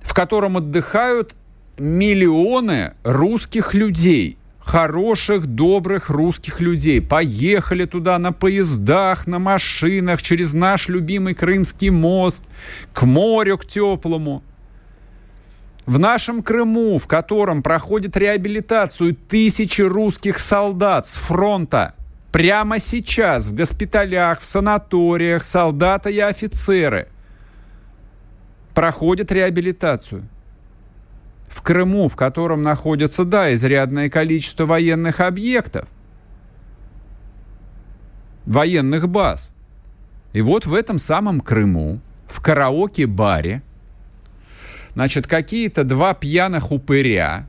в 0.00 0.14
котором 0.14 0.56
отдыхают 0.56 1.34
миллионы 1.76 2.94
русских 3.02 3.74
людей– 3.74 4.38
хороших, 4.64 5.46
добрых 5.46 6.10
русских 6.10 6.60
людей. 6.60 7.00
Поехали 7.00 7.84
туда 7.84 8.18
на 8.18 8.32
поездах, 8.32 9.26
на 9.26 9.38
машинах, 9.38 10.22
через 10.22 10.54
наш 10.54 10.88
любимый 10.88 11.34
Крымский 11.34 11.90
мост, 11.90 12.44
к 12.92 13.02
морю, 13.02 13.58
к 13.58 13.66
теплому. 13.66 14.42
В 15.86 15.98
нашем 15.98 16.42
Крыму, 16.42 16.98
в 16.98 17.06
котором 17.06 17.62
проходит 17.62 18.16
реабилитацию 18.16 19.14
тысячи 19.14 19.82
русских 19.82 20.38
солдат 20.38 21.06
с 21.06 21.16
фронта, 21.16 21.94
прямо 22.34 22.80
сейчас 22.80 23.46
в 23.46 23.54
госпиталях, 23.54 24.40
в 24.40 24.44
санаториях, 24.44 25.44
солдаты 25.44 26.10
и 26.12 26.18
офицеры 26.18 27.06
проходят 28.74 29.30
реабилитацию 29.30 30.28
в 31.46 31.62
Крыму, 31.62 32.08
в 32.08 32.16
котором 32.16 32.60
находится, 32.62 33.24
да, 33.24 33.54
изрядное 33.54 34.10
количество 34.10 34.66
военных 34.66 35.20
объектов, 35.20 35.86
военных 38.46 39.08
баз. 39.08 39.54
И 40.32 40.42
вот 40.42 40.66
в 40.66 40.74
этом 40.74 40.98
самом 40.98 41.40
Крыму, 41.40 42.00
в 42.26 42.40
караоке-баре, 42.40 43.62
значит, 44.94 45.28
какие-то 45.28 45.84
два 45.84 46.14
пьяных 46.14 46.72
упыря 46.72 47.46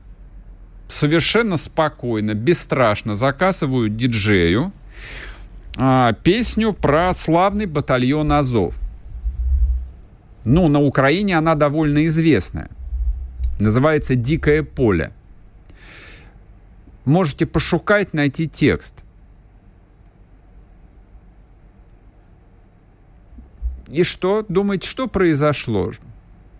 совершенно 0.88 1.56
спокойно, 1.56 2.34
бесстрашно 2.34 3.14
заказывают 3.14 3.96
диджею 3.96 4.72
а, 5.78 6.12
песню 6.12 6.72
про 6.72 7.12
славный 7.12 7.66
батальон 7.66 8.32
Азов. 8.32 8.76
Ну, 10.44 10.68
на 10.68 10.80
Украине 10.80 11.36
она 11.36 11.54
довольно 11.54 12.06
известная. 12.06 12.70
Называется 13.58 14.14
«Дикое 14.14 14.62
поле». 14.62 15.12
Можете 17.04 17.46
пошукать, 17.46 18.14
найти 18.14 18.48
текст. 18.48 19.04
И 23.88 24.02
что? 24.02 24.44
Думаете, 24.48 24.88
что 24.88 25.06
произошло? 25.06 25.92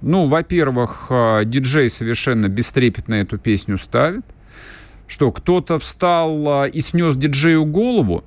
Ну, 0.00 0.28
во-первых, 0.28 1.06
а, 1.10 1.44
диджей 1.44 1.90
совершенно 1.90 2.48
бестрепетно 2.48 3.14
эту 3.14 3.38
песню 3.38 3.78
ставит. 3.78 4.24
Что, 5.06 5.32
кто-то 5.32 5.78
встал 5.78 6.48
а, 6.48 6.64
и 6.66 6.80
снес 6.80 7.16
диджею 7.16 7.64
голову 7.64 8.24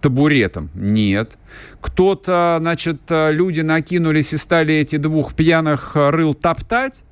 табуретом? 0.00 0.70
Нет. 0.74 1.36
Кто-то, 1.80 2.58
значит, 2.60 3.00
а, 3.08 3.30
люди 3.30 3.60
накинулись 3.60 4.32
и 4.32 4.36
стали 4.36 4.74
эти 4.74 4.96
двух 4.96 5.34
пьяных 5.34 5.92
рыл 5.94 6.34
топтать? 6.34 7.04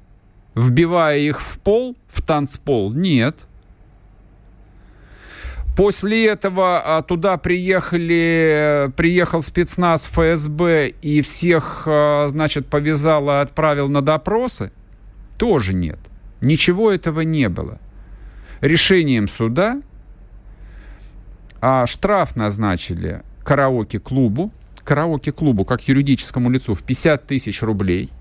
вбивая 0.57 1.19
их 1.19 1.41
в 1.41 1.59
пол, 1.61 1.97
в 2.09 2.23
танцпол? 2.23 2.93
Нет. 2.93 3.47
После 5.77 6.27
этого 6.27 6.81
а, 6.81 7.03
туда 7.03 7.37
приехали, 7.37 8.91
приехал 8.97 9.43
спецназ 9.43 10.07
ФСБ 10.07 10.89
и 11.03 11.21
всех, 11.21 11.83
а, 11.87 12.29
значит, 12.29 12.67
повязал 12.67 13.29
и 13.29 13.35
отправил 13.35 13.89
на 13.89 14.01
допросы? 14.01 14.73
Тоже 15.37 15.75
нет. 15.75 15.99
Ничего 16.41 16.91
этого 16.91 17.21
не 17.21 17.49
было. 17.49 17.79
Решением 18.61 19.29
суда 19.29 19.81
а 21.61 21.87
штраф 21.87 22.37
назначили 22.37 23.23
караоке-клубу, 23.45 24.53
караоке-клубу 24.85 25.65
как 25.65 25.89
юридическому 25.89 26.51
лицу 26.51 26.75
в 26.75 26.83
50 26.83 27.27
тысяч 27.27 27.63
рублей– 27.63 28.11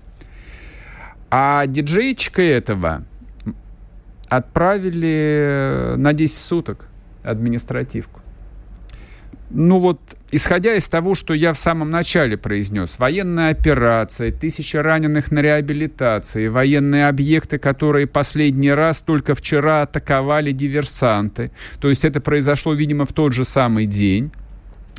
а 1.30 1.66
диджейчика 1.66 2.42
этого 2.42 3.04
отправили 4.28 5.94
на 5.96 6.12
10 6.12 6.34
суток 6.34 6.88
административку. 7.26 8.20
ну 9.50 9.78
вот, 9.78 10.00
исходя 10.30 10.74
из 10.74 10.88
того, 10.88 11.14
что 11.14 11.34
я 11.34 11.52
в 11.52 11.58
самом 11.58 11.90
начале 11.90 12.36
произнес, 12.36 12.98
военная 12.98 13.50
операция, 13.50 14.32
тысяча 14.32 14.82
раненых 14.82 15.30
на 15.30 15.40
реабилитации, 15.40 16.48
военные 16.48 17.08
объекты, 17.08 17.58
которые 17.58 18.06
последний 18.06 18.72
раз 18.72 19.00
только 19.00 19.34
вчера 19.34 19.82
атаковали 19.82 20.52
диверсанты. 20.52 21.50
То 21.80 21.88
есть 21.88 22.04
это 22.04 22.20
произошло, 22.20 22.74
видимо, 22.74 23.06
в 23.06 23.12
тот 23.12 23.32
же 23.32 23.44
самый 23.44 23.86
день. 23.86 24.32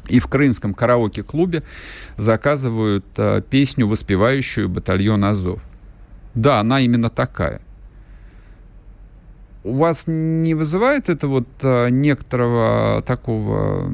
И 0.07 0.21
в 0.21 0.27
крымском 0.27 0.73
караоке-клубе 0.73 1.63
заказывают 2.15 3.05
э, 3.17 3.41
песню, 3.49 3.87
воспевающую 3.87 4.69
батальон 4.69 5.25
Азов. 5.25 5.61
Да, 6.33 6.61
она 6.61 6.79
именно 6.79 7.09
такая 7.09 7.59
у 9.67 9.73
вас 9.73 10.05
не 10.07 10.53
вызывает 10.53 11.09
это 11.09 11.27
вот 11.27 11.47
а, 11.61 11.87
некоторого 11.87 13.03
такого 13.05 13.91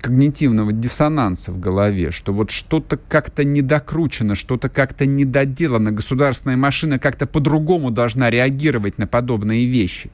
когнитивного 0.00 0.72
диссонанса 0.72 1.52
в 1.52 1.58
голове, 1.58 2.10
что 2.10 2.32
вот 2.32 2.50
что-то 2.50 2.98
как-то 2.98 3.42
недокручено, 3.42 4.34
что-то 4.34 4.68
как-то 4.68 5.06
недоделано, 5.06 5.90
государственная 5.90 6.56
машина 6.56 6.98
как-то 6.98 7.26
по-другому 7.26 7.90
должна 7.90 8.30
реагировать 8.30 8.98
на 8.98 9.06
подобные 9.06 9.66
вещи. 9.66 10.10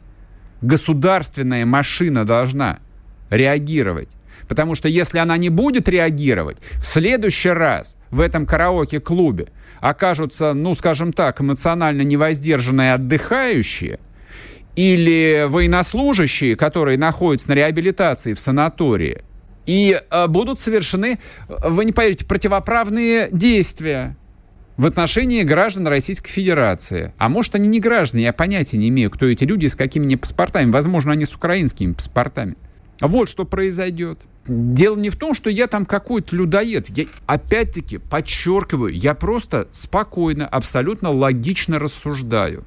Государственная 0.60 1.66
машина 1.66 2.24
должна 2.24 2.78
реагировать. 3.30 4.10
Потому 4.48 4.74
что 4.74 4.88
если 4.88 5.18
она 5.18 5.36
не 5.36 5.48
будет 5.48 5.88
реагировать, 5.88 6.58
в 6.76 6.86
следующий 6.86 7.50
раз 7.50 7.96
в 8.10 8.20
этом 8.20 8.46
караоке-клубе 8.46 9.48
окажутся, 9.80 10.52
ну, 10.52 10.74
скажем 10.74 11.12
так, 11.12 11.40
эмоционально 11.40 12.02
невоздержанные 12.02 12.94
отдыхающие– 12.94 13.98
или 14.76 15.46
военнослужащие, 15.48 16.56
которые 16.56 16.98
находятся 16.98 17.50
на 17.50 17.54
реабилитации 17.54 18.34
в 18.34 18.40
санатории, 18.40 19.22
и 19.66 20.00
э, 20.10 20.26
будут 20.26 20.58
совершены, 20.58 21.18
вы 21.48 21.84
не 21.84 21.92
поверите, 21.92 22.24
противоправные 22.24 23.28
действия 23.30 24.16
в 24.76 24.86
отношении 24.86 25.42
граждан 25.42 25.86
Российской 25.86 26.30
Федерации. 26.30 27.12
А 27.18 27.28
может, 27.28 27.54
они 27.54 27.68
не 27.68 27.80
граждане, 27.80 28.24
я 28.24 28.32
понятия 28.32 28.78
не 28.78 28.88
имею, 28.88 29.10
кто 29.10 29.26
эти 29.26 29.44
люди, 29.44 29.66
с 29.66 29.76
какими 29.76 30.14
паспортами. 30.16 30.70
Возможно, 30.70 31.12
они 31.12 31.24
с 31.24 31.34
украинскими 31.34 31.92
паспортами. 31.92 32.56
Вот 33.00 33.28
что 33.28 33.44
произойдет. 33.44 34.18
Дело 34.46 34.96
не 34.96 35.10
в 35.10 35.16
том, 35.16 35.34
что 35.34 35.50
я 35.50 35.66
там 35.68 35.86
какой-то 35.86 36.34
людоед. 36.34 36.88
Я, 36.96 37.06
опять-таки, 37.26 37.98
подчеркиваю, 37.98 38.92
я 38.92 39.14
просто 39.14 39.68
спокойно, 39.70 40.46
абсолютно 40.48 41.10
логично 41.12 41.78
рассуждаю. 41.78 42.64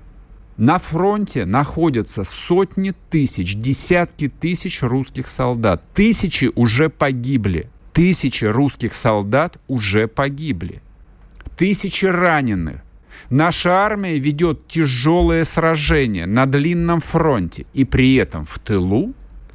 На 0.57 0.79
фронте 0.79 1.45
находятся 1.45 2.23
сотни 2.23 2.93
тысяч, 3.09 3.55
десятки 3.55 4.29
тысяч 4.29 4.81
русских 4.81 5.27
солдат. 5.27 5.83
Тысячи 5.93 6.49
уже 6.55 6.89
погибли. 6.89 7.67
Тысячи 7.91 8.45
русских 8.45 8.93
солдат 8.93 9.57
уже 9.67 10.07
погибли. 10.07 10.81
Тысячи 11.57 12.05
раненых. 12.05 12.81
Наша 13.29 13.71
армия 13.71 14.17
ведет 14.17 14.67
тяжелое 14.67 15.43
сражение 15.43 16.25
на 16.25 16.45
длинном 16.45 17.01
фронте. 17.01 17.65
И 17.73 17.83
при 17.83 18.15
этом 18.15 18.45
в 18.45 18.57
тылу 18.59 19.13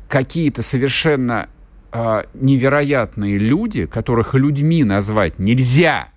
какие-то 0.08 0.60
совершенно 0.60 1.48
э, 1.92 2.24
невероятные 2.34 3.38
люди, 3.38 3.86
которых 3.86 4.34
людьми 4.34 4.84
назвать 4.84 5.38
нельзя, 5.38 6.08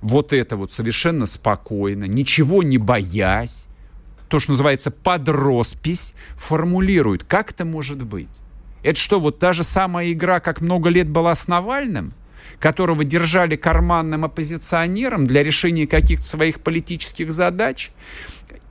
вот 0.00 0.32
это 0.32 0.56
вот 0.56 0.72
совершенно 0.72 1.26
спокойно, 1.26 2.04
ничего 2.04 2.62
не 2.62 2.78
боясь, 2.78 3.66
то, 4.28 4.40
что 4.40 4.52
называется 4.52 4.90
под 4.90 5.28
роспись, 5.28 6.14
формулируют. 6.36 7.24
Как 7.24 7.52
это 7.52 7.64
может 7.64 8.02
быть? 8.04 8.42
Это 8.82 8.98
что, 8.98 9.18
вот 9.18 9.38
та 9.38 9.52
же 9.52 9.62
самая 9.62 10.12
игра, 10.12 10.40
как 10.40 10.60
много 10.60 10.90
лет 10.90 11.08
была 11.08 11.34
с 11.34 11.48
Навальным, 11.48 12.12
которого 12.58 13.04
держали 13.04 13.56
карманным 13.56 14.24
оппозиционером 14.24 15.26
для 15.26 15.42
решения 15.42 15.86
каких-то 15.86 16.24
своих 16.24 16.60
политических 16.60 17.32
задач? 17.32 17.90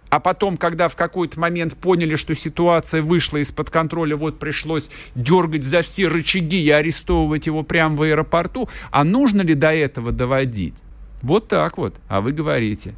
А 0.09 0.19
потом, 0.19 0.57
когда 0.57 0.89
в 0.89 0.95
какой-то 0.95 1.39
момент 1.39 1.75
поняли, 1.75 2.15
что 2.15 2.35
ситуация 2.35 3.01
вышла 3.01 3.37
из-под 3.37 3.71
контроля, 3.71 4.15
вот 4.15 4.37
пришлось 4.37 4.91
дергать 5.15 5.63
за 5.63 5.81
все 5.81 6.07
рычаги 6.07 6.63
и 6.63 6.69
арестовывать 6.69 7.47
его 7.47 7.63
прямо 7.63 7.95
в 7.95 8.03
аэропорту, 8.03 8.69
а 8.91 9.03
нужно 9.03 9.41
ли 9.41 9.55
до 9.55 9.73
этого 9.73 10.11
доводить? 10.11 10.83
Вот 11.23 11.47
так 11.47 11.79
вот. 11.79 11.95
А 12.07 12.21
вы 12.21 12.31
говорите 12.31 12.93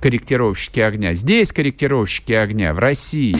корректировщики 0.00 0.80
огня. 0.80 1.14
Здесь 1.14 1.52
корректировщики 1.52 2.32
огня, 2.32 2.74
в 2.74 2.78
России. 2.78 3.36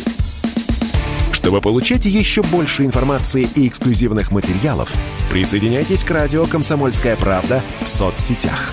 Чтобы 1.32 1.60
получать 1.60 2.06
еще 2.06 2.42
больше 2.42 2.84
информации 2.84 3.48
и 3.54 3.68
эксклюзивных 3.68 4.32
материалов, 4.32 4.92
присоединяйтесь 5.30 6.02
к 6.02 6.10
радио 6.10 6.46
«Комсомольская 6.46 7.16
правда» 7.16 7.62
в 7.82 7.88
соцсетях. 7.88 8.72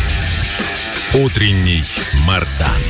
Утренний 1.13 1.83
Мардан. 2.25 2.81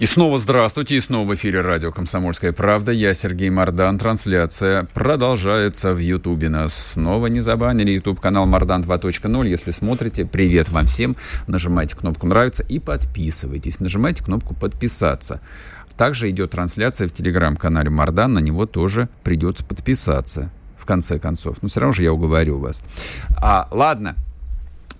И 0.00 0.04
снова 0.04 0.36
здравствуйте, 0.40 0.96
и 0.96 1.00
снова 1.00 1.28
в 1.28 1.34
эфире 1.36 1.60
радио 1.60 1.92
«Комсомольская 1.92 2.52
правда». 2.52 2.90
Я 2.90 3.14
Сергей 3.14 3.50
Мардан. 3.50 3.98
Трансляция 3.98 4.82
продолжается 4.92 5.94
в 5.94 5.98
Ютубе. 5.98 6.48
Нас 6.48 6.74
снова 6.74 7.28
не 7.28 7.40
забанили. 7.40 7.92
Ютуб-канал 7.92 8.46
Мардан 8.46 8.82
2.0. 8.82 9.46
Если 9.46 9.70
смотрите, 9.70 10.24
привет 10.24 10.70
вам 10.70 10.86
всем. 10.86 11.14
Нажимайте 11.46 11.94
кнопку 11.94 12.26
«Нравится» 12.26 12.64
и 12.64 12.80
подписывайтесь. 12.80 13.78
Нажимайте 13.78 14.24
кнопку 14.24 14.52
«Подписаться». 14.52 15.40
Также 15.96 16.28
идет 16.30 16.50
трансляция 16.50 17.06
в 17.06 17.12
телеграм-канале 17.12 17.90
Мардан. 17.90 18.32
На 18.32 18.40
него 18.40 18.66
тоже 18.66 19.08
придется 19.22 19.64
подписаться 19.64 20.50
в 20.76 20.84
конце 20.84 21.20
концов. 21.20 21.58
Но 21.62 21.68
все 21.68 21.78
равно 21.78 21.92
же 21.92 22.02
я 22.02 22.12
уговорю 22.12 22.58
вас. 22.58 22.82
А, 23.40 23.68
ладно, 23.70 24.16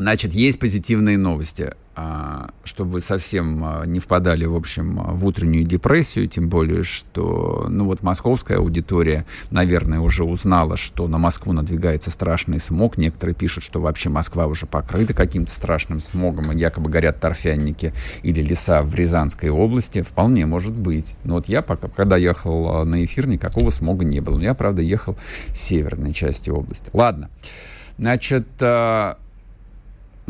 Значит, 0.01 0.33
есть 0.33 0.59
позитивные 0.59 1.19
новости. 1.19 1.75
А, 1.95 2.53
чтобы 2.65 2.93
вы 2.93 3.01
совсем 3.01 3.63
а, 3.63 3.85
не 3.85 3.99
впадали, 3.99 4.47
в 4.47 4.57
общем, 4.57 4.99
в 4.99 5.27
утреннюю 5.27 5.67
депрессию, 5.67 6.27
тем 6.27 6.49
более, 6.49 6.83
что, 6.85 7.67
ну 7.69 7.85
вот, 7.85 8.03
московская 8.03 8.57
аудитория, 8.57 9.27
наверное, 9.51 10.01
уже 10.01 10.25
узнала, 10.25 10.79
что 10.79 11.07
на 11.07 11.19
Москву 11.19 11.53
надвигается 11.53 12.11
страшный 12.11 12.59
смог. 12.59 12.97
Некоторые 12.97 13.35
пишут, 13.35 13.63
что 13.63 13.79
вообще 13.79 14.09
Москва 14.09 14.47
уже 14.47 14.65
покрыта 14.65 15.13
каким-то 15.13 15.53
страшным 15.53 16.01
смогом, 16.01 16.51
и 16.51 16.57
якобы 16.57 16.89
горят 16.89 17.21
торфяники 17.21 17.93
или 18.23 18.41
леса 18.41 18.83
в 18.83 18.95
Рязанской 18.95 19.51
области. 19.51 20.01
Вполне 20.01 20.47
может 20.47 20.73
быть. 20.73 21.15
Но 21.25 21.35
вот 21.35 21.47
я, 21.47 21.61
пока, 21.61 21.89
когда 21.89 22.17
ехал 22.17 22.69
а, 22.71 22.85
на 22.87 23.05
эфир, 23.05 23.27
никакого 23.27 23.69
смога 23.69 24.07
не 24.07 24.21
было. 24.21 24.39
Но 24.39 24.45
я, 24.45 24.55
правда, 24.55 24.81
ехал 24.81 25.19
с 25.49 25.61
северной 25.61 26.15
части 26.15 26.49
области. 26.49 26.89
Ладно. 26.95 27.29
Значит, 27.99 28.47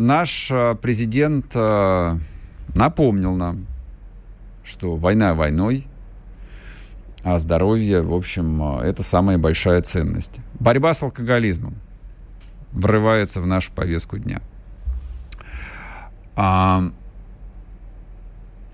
наш 0.01 0.51
э, 0.51 0.75
президент 0.81 1.53
э, 1.55 2.17
напомнил 2.75 3.37
нам, 3.37 3.67
что 4.65 4.97
война 4.97 5.35
войной, 5.35 5.87
а 7.23 7.39
здоровье, 7.39 8.03
в 8.03 8.15
общем, 8.15 8.81
э, 8.81 8.87
это 8.87 9.03
самая 9.03 9.39
большая 9.39 9.83
ценность. 9.83 10.41
Борьба 10.59 10.95
с 10.95 11.03
алкоголизмом 11.03 11.75
врывается 12.73 13.41
в 13.41 13.47
нашу 13.47 13.73
повестку 13.73 14.19
дня. 14.19 14.41
А, 16.37 16.83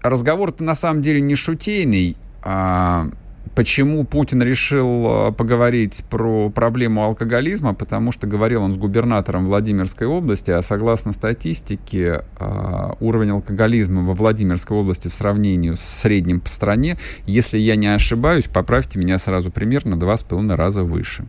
разговор-то 0.03 0.63
на 0.63 0.75
самом 0.75 1.03
деле 1.03 1.21
не 1.21 1.35
шутейный, 1.35 2.17
а 2.43 3.09
Почему 3.55 4.05
Путин 4.05 4.43
решил 4.43 5.29
э, 5.29 5.33
поговорить 5.33 6.05
про 6.11 6.51
проблему 6.51 7.05
алкоголизма? 7.05 7.75
Потому 7.75 8.13
что 8.13 8.27
говорил 8.27 8.63
он 8.63 8.75
с 8.75 8.77
губернатором 8.77 9.47
Владимирской 9.47 10.07
области, 10.07 10.51
а 10.51 10.63
согласно 10.63 11.13
статистике 11.13 12.25
э, 12.39 12.93
уровень 13.01 13.31
алкоголизма 13.31 14.03
во 14.03 14.15
Владимирской 14.15 14.77
области 14.77 15.09
в 15.09 15.15
сравнении 15.15 15.75
с 15.75 15.81
средним 15.81 16.41
по 16.41 16.49
стране, 16.49 16.99
если 17.27 17.59
я 17.59 17.77
не 17.77 17.87
ошибаюсь, 17.87 18.47
поправьте 18.47 18.99
меня 18.99 19.17
сразу, 19.19 19.51
примерно 19.51 19.99
два 19.99 20.17
с 20.17 20.23
половиной 20.23 20.57
раза 20.57 20.83
выше. 20.83 21.25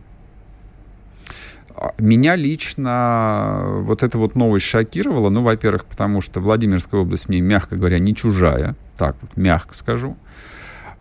А, 1.80 1.94
меня 1.98 2.34
лично 2.34 3.62
вот 3.82 4.02
эта 4.02 4.18
вот 4.18 4.34
новость 4.34 4.66
шокировала. 4.66 5.30
Ну, 5.30 5.42
во-первых, 5.42 5.84
потому 5.84 6.20
что 6.20 6.40
Владимирская 6.40 7.00
область 7.00 7.28
мне, 7.28 7.40
мягко 7.40 7.76
говоря, 7.76 8.00
не 8.00 8.14
чужая. 8.14 8.74
Так 8.96 9.16
вот, 9.20 9.36
мягко 9.36 9.74
скажу. 9.74 10.16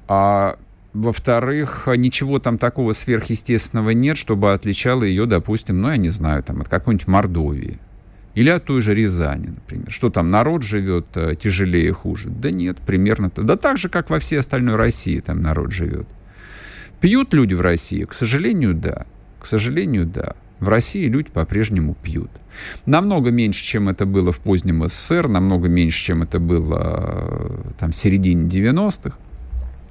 А 0.07 0.57
во-вторых, 1.01 1.87
ничего 1.95 2.39
там 2.39 2.57
такого 2.57 2.93
сверхъестественного 2.93 3.91
нет, 3.91 4.17
чтобы 4.17 4.51
отличало 4.53 5.03
ее, 5.03 5.25
допустим, 5.25 5.81
ну, 5.81 5.89
я 5.89 5.97
не 5.97 6.09
знаю, 6.09 6.43
там, 6.43 6.61
от 6.61 6.69
какой-нибудь 6.69 7.07
Мордовии. 7.07 7.79
Или 8.33 8.49
о 8.49 8.59
той 8.59 8.81
же 8.81 8.93
Рязани, 8.93 9.47
например. 9.47 9.89
Что 9.89 10.09
там, 10.09 10.29
народ 10.29 10.61
живет 10.61 11.07
э, 11.15 11.35
тяжелее, 11.35 11.91
хуже? 11.91 12.29
Да 12.29 12.51
нет, 12.51 12.77
примерно. 12.77 13.31
Да 13.35 13.57
так 13.57 13.77
же, 13.77 13.89
как 13.89 14.11
во 14.11 14.19
всей 14.19 14.39
остальной 14.39 14.75
России 14.75 15.19
там 15.19 15.41
народ 15.41 15.71
живет. 15.71 16.07
Пьют 17.01 17.33
люди 17.33 17.55
в 17.55 17.61
России? 17.61 18.03
К 18.03 18.13
сожалению, 18.13 18.75
да. 18.75 19.07
К 19.39 19.45
сожалению, 19.47 20.05
да. 20.05 20.35
В 20.59 20.69
России 20.69 21.07
люди 21.07 21.29
по-прежнему 21.31 21.95
пьют. 21.95 22.29
Намного 22.85 23.31
меньше, 23.31 23.63
чем 23.63 23.89
это 23.89 24.05
было 24.05 24.31
в 24.31 24.39
позднем 24.39 24.87
СССР, 24.87 25.27
намного 25.27 25.67
меньше, 25.67 26.03
чем 26.03 26.21
это 26.23 26.39
было 26.39 26.79
э, 26.79 27.71
там, 27.79 27.91
в 27.91 27.95
середине 27.95 28.47
90-х. 28.47 29.17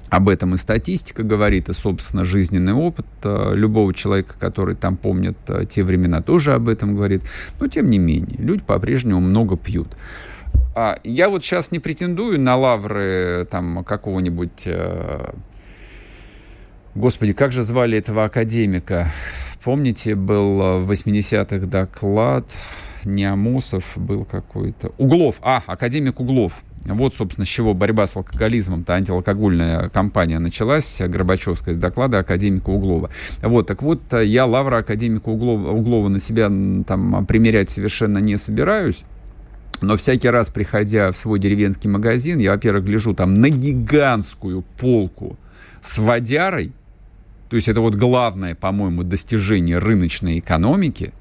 Об 0.09 0.29
этом 0.29 0.53
и 0.53 0.57
статистика 0.57 1.23
говорит, 1.23 1.67
и, 1.67 1.73
собственно, 1.73 2.23
жизненный 2.23 2.73
опыт 2.73 3.05
э, 3.23 3.51
любого 3.53 3.93
человека, 3.93 4.39
который 4.39 4.75
там 4.75 4.95
помнит 4.95 5.37
э, 5.47 5.65
те 5.69 5.83
времена, 5.83 6.21
тоже 6.21 6.53
об 6.53 6.69
этом 6.69 6.95
говорит. 6.95 7.23
Но, 7.59 7.67
тем 7.67 7.89
не 7.89 7.99
менее, 7.99 8.37
люди 8.39 8.63
по-прежнему 8.63 9.19
много 9.19 9.57
пьют. 9.57 9.97
А 10.75 10.97
я 11.03 11.27
вот 11.27 11.43
сейчас 11.43 11.71
не 11.71 11.79
претендую 11.79 12.39
на 12.39 12.55
лавры 12.55 13.47
там 13.51 13.83
какого-нибудь... 13.83 14.63
Э, 14.65 15.33
господи, 16.95 17.33
как 17.33 17.51
же 17.51 17.61
звали 17.61 17.97
этого 17.97 18.23
академика? 18.23 19.11
Помните, 19.61 20.15
был 20.15 20.85
в 20.85 20.89
80-х 20.89 21.65
доклад, 21.65 22.45
не 23.07 23.25
Амосов, 23.25 23.83
был 23.95 24.25
какой-то... 24.25 24.91
Углов, 24.97 25.35
а, 25.41 25.63
академик 25.65 26.19
Углов. 26.19 26.61
Вот, 26.85 27.13
собственно, 27.13 27.45
с 27.45 27.49
чего 27.49 27.73
борьба 27.73 28.07
с 28.07 28.15
алкоголизмом-то 28.15 28.93
антиалкогольная 28.93 29.89
кампания 29.89 30.39
началась, 30.39 31.01
Горбачевская 31.01 31.73
из 31.73 31.77
доклада 31.77 32.19
академика 32.19 32.69
Углова. 32.69 33.09
Вот, 33.41 33.67
так 33.67 33.81
вот, 33.81 34.01
я 34.13 34.45
лавра 34.45 34.77
академика 34.77 35.29
Углова, 35.29 35.71
Углова 35.71 36.07
на 36.07 36.19
себя 36.19 36.51
там 36.85 37.25
примерять 37.25 37.69
совершенно 37.69 38.19
не 38.19 38.37
собираюсь. 38.37 39.03
Но 39.81 39.97
всякий 39.97 40.29
раз, 40.29 40.49
приходя 40.49 41.11
в 41.11 41.17
свой 41.17 41.39
деревенский 41.39 41.89
магазин, 41.89 42.39
я, 42.39 42.51
во-первых, 42.51 42.85
гляжу 42.85 43.13
там 43.13 43.33
на 43.33 43.49
гигантскую 43.49 44.63
полку 44.79 45.37
с 45.81 45.97
водярой, 45.99 46.71
то 47.49 47.55
есть 47.55 47.67
это 47.67 47.81
вот 47.81 47.95
главное, 47.95 48.55
по-моему, 48.55 49.03
достижение 49.03 49.77
рыночной 49.77 50.39
экономики, 50.39 51.13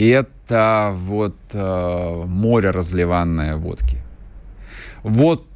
это 0.00 0.92
вот 0.96 1.36
э, 1.52 2.22
море 2.26 2.70
разливанной 2.70 3.56
водки. 3.56 3.98
Вот 5.02 5.46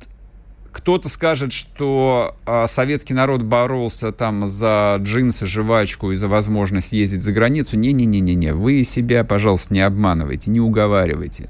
кто-то 0.71 1.09
скажет, 1.09 1.53
что 1.53 2.37
э, 2.47 2.67
советский 2.67 3.15
народ 3.15 3.43
боролся 3.43 4.13
там 4.13 4.47
за 4.47 4.97
джинсы, 5.01 5.47
жвачку 5.47 6.13
и 6.13 6.17
за 6.17 6.29
возможность 6.29 6.93
ездить 6.93 7.23
за 7.23 7.33
границу. 7.33 7.79
Не-не-не-не-не, 7.79 8.53
вы 8.53 8.85
себя, 8.85 9.25
пожалуйста, 9.25 9.73
не 9.73 9.81
обманывайте, 9.81 10.51
не 10.51 10.61
уговаривайте. 10.61 11.49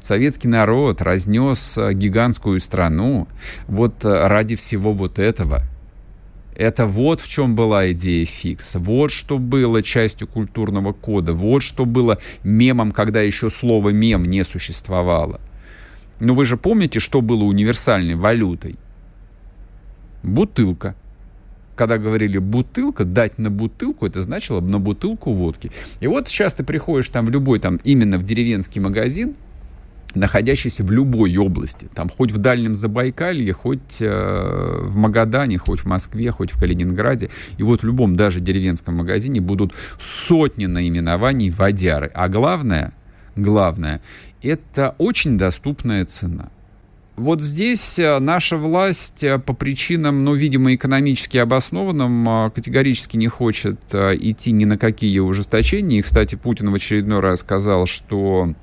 Советский 0.00 0.48
народ 0.48 1.00
разнес 1.00 1.78
а, 1.78 1.92
гигантскую 1.92 2.58
страну 2.58 3.28
вот 3.68 4.04
ради 4.04 4.56
всего 4.56 4.92
вот 4.92 5.18
этого– 5.18 5.62
это 6.58 6.86
вот 6.86 7.20
в 7.20 7.28
чем 7.28 7.54
была 7.54 7.92
идея 7.92 8.26
фикс. 8.26 8.74
Вот 8.74 9.12
что 9.12 9.38
было 9.38 9.80
частью 9.80 10.26
культурного 10.26 10.92
кода. 10.92 11.32
Вот 11.32 11.62
что 11.62 11.86
было 11.86 12.18
мемом, 12.42 12.90
когда 12.90 13.22
еще 13.22 13.48
слово 13.48 13.90
мем 13.90 14.24
не 14.24 14.42
существовало. 14.42 15.40
Но 16.18 16.34
вы 16.34 16.44
же 16.44 16.56
помните, 16.56 16.98
что 16.98 17.20
было 17.20 17.44
универсальной 17.44 18.16
валютой? 18.16 18.74
Бутылка. 20.24 20.96
Когда 21.76 21.96
говорили 21.96 22.38
бутылка, 22.38 23.04
дать 23.04 23.38
на 23.38 23.50
бутылку, 23.50 24.04
это 24.04 24.20
значило 24.20 24.60
на 24.60 24.80
бутылку 24.80 25.32
водки. 25.32 25.70
И 26.00 26.08
вот 26.08 26.26
сейчас 26.26 26.54
ты 26.54 26.64
приходишь 26.64 27.08
там 27.08 27.24
в 27.26 27.30
любой, 27.30 27.60
там 27.60 27.78
именно 27.84 28.18
в 28.18 28.24
деревенский 28.24 28.80
магазин, 28.80 29.36
находящийся 30.14 30.84
в 30.84 30.90
любой 30.90 31.36
области, 31.36 31.88
там 31.94 32.08
хоть 32.08 32.32
в 32.32 32.38
Дальнем 32.38 32.74
Забайкалье, 32.74 33.52
хоть 33.52 33.98
э, 34.00 34.80
в 34.82 34.96
Магадане, 34.96 35.58
хоть 35.58 35.80
в 35.80 35.86
Москве, 35.86 36.30
хоть 36.30 36.50
в 36.50 36.58
Калининграде, 36.58 37.30
и 37.58 37.62
вот 37.62 37.82
в 37.82 37.86
любом 37.86 38.16
даже 38.16 38.40
деревенском 38.40 38.96
магазине 38.96 39.40
будут 39.40 39.74
сотни 39.98 40.66
наименований 40.66 41.50
водяры. 41.50 42.10
А 42.14 42.28
главное, 42.28 42.92
главное, 43.36 44.00
это 44.42 44.94
очень 44.98 45.36
доступная 45.36 46.04
цена. 46.06 46.50
Вот 47.18 47.42
здесь 47.42 47.98
э, 47.98 48.20
наша 48.20 48.56
власть 48.56 49.24
э, 49.24 49.40
по 49.40 49.52
причинам, 49.52 50.22
ну, 50.22 50.34
видимо, 50.34 50.72
экономически 50.76 51.36
обоснованным, 51.36 52.28
э, 52.28 52.50
категорически 52.50 53.16
не 53.16 53.26
хочет 53.26 53.80
идти 53.92 54.52
ни 54.52 54.64
на 54.64 54.78
какие 54.78 55.18
ужесточения. 55.18 55.98
И, 55.98 56.02
кстати, 56.02 56.36
Путин 56.36 56.70
в 56.70 56.74
очередной 56.76 57.18
раз 57.18 57.40
сказал, 57.40 57.86
что 57.86 58.54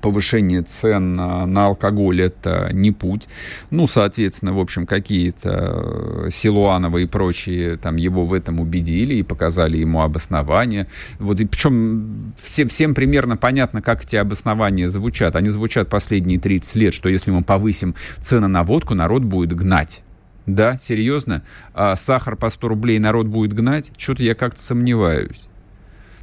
повышение 0.00 0.62
цен 0.62 1.16
на, 1.16 1.66
алкоголь 1.66 2.22
это 2.22 2.70
не 2.72 2.92
путь. 2.92 3.28
Ну, 3.70 3.86
соответственно, 3.86 4.52
в 4.52 4.58
общем, 4.58 4.86
какие-то 4.86 6.26
э, 6.26 6.28
Силуанова 6.30 6.98
и 6.98 7.06
прочие 7.06 7.76
там 7.76 7.96
его 7.96 8.24
в 8.24 8.32
этом 8.32 8.60
убедили 8.60 9.14
и 9.14 9.22
показали 9.22 9.78
ему 9.78 10.02
обоснования. 10.02 10.86
Вот, 11.18 11.40
и 11.40 11.44
причем 11.44 12.34
все, 12.40 12.66
всем 12.66 12.94
примерно 12.94 13.36
понятно, 13.36 13.82
как 13.82 14.04
эти 14.04 14.16
обоснования 14.16 14.88
звучат. 14.88 15.36
Они 15.36 15.48
звучат 15.48 15.88
последние 15.88 16.38
30 16.38 16.76
лет, 16.76 16.94
что 16.94 17.08
если 17.08 17.30
мы 17.30 17.42
повысим 17.42 17.94
цены 18.18 18.48
на 18.48 18.64
водку, 18.64 18.94
народ 18.94 19.22
будет 19.22 19.52
гнать. 19.54 20.02
Да, 20.46 20.78
серьезно? 20.78 21.42
А 21.74 21.94
сахар 21.96 22.36
по 22.36 22.48
100 22.48 22.68
рублей 22.68 22.98
народ 22.98 23.26
будет 23.26 23.52
гнать? 23.52 23.92
Что-то 23.96 24.22
я 24.22 24.34
как-то 24.34 24.60
сомневаюсь 24.60 25.49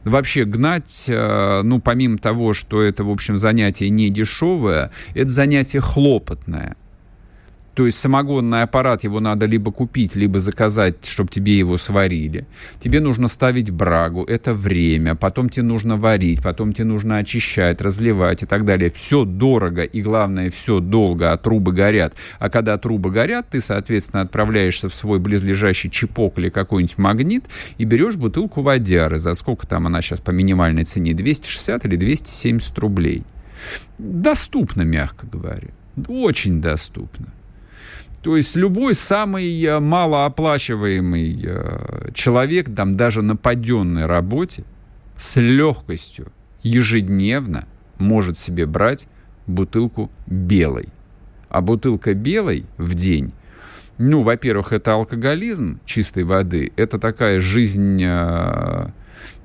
вообще 0.04 0.46
гнать, 0.46 1.06
э, 1.08 1.62
ну, 1.64 1.80
помимо 1.80 2.18
того, 2.18 2.54
что 2.54 2.82
это, 2.82 3.04
в 3.04 3.10
общем, 3.10 3.38
занятие 3.38 3.90
не 3.90 4.10
дешевое, 4.10 4.92
это 5.14 5.30
занятие 5.30 5.82
хлопотное. 5.82 6.76
То 7.78 7.86
есть 7.86 8.00
самогонный 8.00 8.64
аппарат, 8.64 9.04
его 9.04 9.20
надо 9.20 9.46
либо 9.46 9.72
купить, 9.72 10.16
либо 10.16 10.40
заказать, 10.40 11.06
чтобы 11.06 11.30
тебе 11.30 11.56
его 11.56 11.78
сварили. 11.78 12.48
Тебе 12.80 13.00
нужно 13.00 13.28
ставить 13.28 13.70
брагу, 13.70 14.24
это 14.24 14.56
время, 14.56 15.14
потом 15.14 15.48
тебе 15.48 15.62
нужно 15.62 15.96
варить, 15.96 16.42
потом 16.42 16.74
тебе 16.74 16.86
нужно 16.86 17.18
очищать, 17.18 17.80
разливать 17.80 18.42
и 18.42 18.48
так 18.48 18.66
далее. 18.66 18.90
Все 18.90 19.26
дорого 19.26 19.84
и, 19.84 20.02
главное, 20.02 20.50
все 20.50 20.80
долго, 20.80 21.32
а 21.32 21.38
трубы 21.38 21.72
горят. 21.72 22.16
А 22.40 22.50
когда 22.50 22.80
трубы 22.80 23.12
горят, 23.12 23.50
ты, 23.52 23.62
соответственно, 23.62 24.24
отправляешься 24.24 24.90
в 24.90 24.96
свой 24.96 25.20
близлежащий 25.20 25.92
чипок 25.92 26.40
или 26.40 26.50
какой-нибудь 26.50 26.98
магнит 26.98 27.46
и 27.78 27.86
берешь 27.86 28.16
бутылку 28.16 28.62
водяры. 28.62 29.20
За 29.20 29.36
сколько 29.36 29.68
там 29.68 29.86
она 29.86 30.02
сейчас 30.02 30.20
по 30.20 30.32
минимальной 30.32 30.84
цене? 30.84 31.14
260 31.14 31.86
или 31.86 31.96
270 31.96 32.80
рублей. 32.80 33.24
Доступно, 34.00 34.82
мягко 34.82 35.28
говоря. 35.28 35.68
Очень 36.08 36.60
доступно. 36.60 37.28
То 38.28 38.36
есть 38.36 38.58
любой 38.58 38.94
самый 38.94 39.64
э, 39.64 39.80
малооплачиваемый 39.80 41.42
э, 41.46 42.12
человек, 42.14 42.68
там 42.76 42.96
даже 42.96 43.22
на 43.22 43.38
паденной 43.38 44.06
работе, 44.06 44.66
с 45.16 45.38
легкостью 45.38 46.28
ежедневно 46.62 47.70
может 48.00 48.38
себе 48.38 48.66
брать 48.66 49.08
бутылку 49.48 50.12
белой. 50.26 50.90
А 51.48 51.62
бутылка 51.62 52.14
белой 52.14 52.66
в 52.78 52.96
день, 52.96 53.32
ну, 53.98 54.20
во-первых, 54.20 54.74
это 54.74 54.96
алкоголизм 54.96 55.80
чистой 55.86 56.26
воды, 56.26 56.74
это 56.76 57.00
такая 57.00 57.40
жизнь 57.40 58.04
э, 58.04 58.90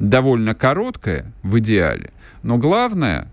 довольно 0.01 0.57
короткая 0.57 1.33
в 1.45 1.57
идеале, 1.61 2.11
но 2.43 2.59
главное, 2.59 3.31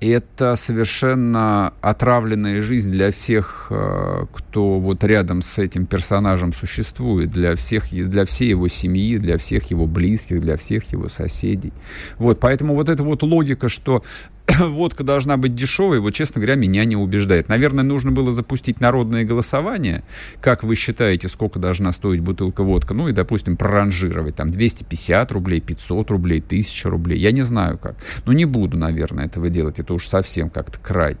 это 0.00 0.56
совершенно 0.56 1.72
отравленная 1.80 2.60
жизнь 2.62 2.90
для 2.90 3.10
всех, 3.10 3.68
э, 3.70 4.26
кто 4.32 4.78
вот 4.78 5.02
рядом 5.04 5.42
с 5.42 5.58
этим 5.58 5.86
персонажем 5.86 6.52
существует, 6.52 7.30
для 7.30 7.56
всех, 7.56 7.90
для 7.90 8.24
всей 8.24 8.50
его 8.50 8.68
семьи, 8.68 9.18
для 9.18 9.38
всех 9.38 9.70
его 9.70 9.86
близких, 9.86 10.40
для 10.40 10.56
всех 10.56 10.90
его 10.92 11.08
соседей. 11.08 11.72
Вот, 12.18 12.40
поэтому 12.40 12.74
вот 12.74 12.88
эта 12.88 13.02
вот 13.02 13.22
логика, 13.22 13.68
что 13.68 14.02
водка 14.58 15.04
должна 15.04 15.36
быть 15.36 15.54
дешевой, 15.54 16.00
вот, 16.00 16.12
честно 16.12 16.40
говоря, 16.40 16.56
меня 16.56 16.84
не 16.84 16.96
убеждает. 16.96 17.48
Наверное, 17.48 17.84
нужно 17.84 18.12
было 18.12 18.32
запустить 18.32 18.80
народное 18.80 19.24
голосование. 19.24 20.04
Как 20.40 20.64
вы 20.64 20.74
считаете, 20.74 21.28
сколько 21.28 21.58
должна 21.58 21.92
стоить 21.92 22.20
бутылка 22.20 22.62
водка? 22.62 22.94
Ну 22.94 23.08
и, 23.08 23.12
допустим, 23.12 23.56
проранжировать 23.56 24.36
там 24.36 24.48
250 24.48 25.32
рублей, 25.32 25.60
500 25.60 26.10
рублей, 26.10 26.40
1000 26.40 26.90
рублей. 26.90 27.18
Я 27.18 27.32
не 27.32 27.42
знаю 27.42 27.78
как. 27.78 27.96
Но 28.26 28.32
не 28.32 28.44
буду, 28.44 28.76
наверное, 28.76 29.26
этого 29.26 29.48
делать. 29.48 29.78
Это 29.78 29.94
уж 29.94 30.06
совсем 30.06 30.50
как-то 30.50 30.78
край. 30.78 31.16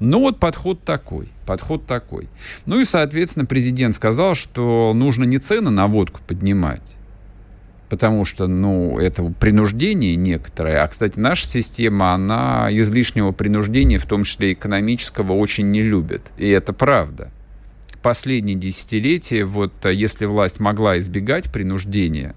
Ну 0.00 0.18
вот 0.18 0.40
подход 0.40 0.82
такой, 0.84 1.28
подход 1.46 1.86
такой. 1.86 2.28
Ну 2.66 2.80
и, 2.80 2.84
соответственно, 2.84 3.46
президент 3.46 3.94
сказал, 3.94 4.34
что 4.34 4.92
нужно 4.94 5.24
не 5.24 5.38
цены 5.38 5.70
на 5.70 5.86
водку 5.86 6.20
поднимать, 6.26 6.96
потому 7.88 8.24
что, 8.24 8.46
ну, 8.46 8.98
это 8.98 9.22
принуждение 9.38 10.16
некоторое. 10.16 10.82
А, 10.82 10.88
кстати, 10.88 11.18
наша 11.18 11.46
система, 11.46 12.12
она 12.12 12.68
излишнего 12.70 13.32
принуждения, 13.32 13.98
в 13.98 14.06
том 14.06 14.24
числе 14.24 14.52
экономического, 14.52 15.32
очень 15.32 15.70
не 15.70 15.82
любит. 15.82 16.32
И 16.36 16.48
это 16.48 16.72
правда. 16.72 17.30
Последние 18.02 18.56
десятилетия, 18.56 19.44
вот 19.44 19.72
если 19.84 20.26
власть 20.26 20.60
могла 20.60 20.98
избегать 20.98 21.50
принуждения, 21.50 22.34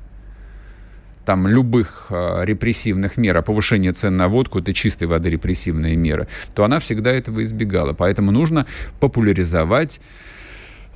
там 1.27 1.45
любых 1.45 2.07
э, 2.09 2.45
репрессивных 2.45 3.17
мер, 3.17 3.35
а 3.35 3.41
повышение 3.41 3.91
цен 3.91 4.15
на 4.15 4.29
водку 4.29 4.59
это 4.59 4.71
чистой 4.71 5.09
воды 5.09 5.29
репрессивные 5.29 5.97
меры, 5.97 6.29
то 6.55 6.63
она 6.63 6.79
всегда 6.79 7.11
этого 7.11 7.43
избегала. 7.43 7.91
Поэтому 7.91 8.31
нужно 8.31 8.65
популяризовать 9.01 9.99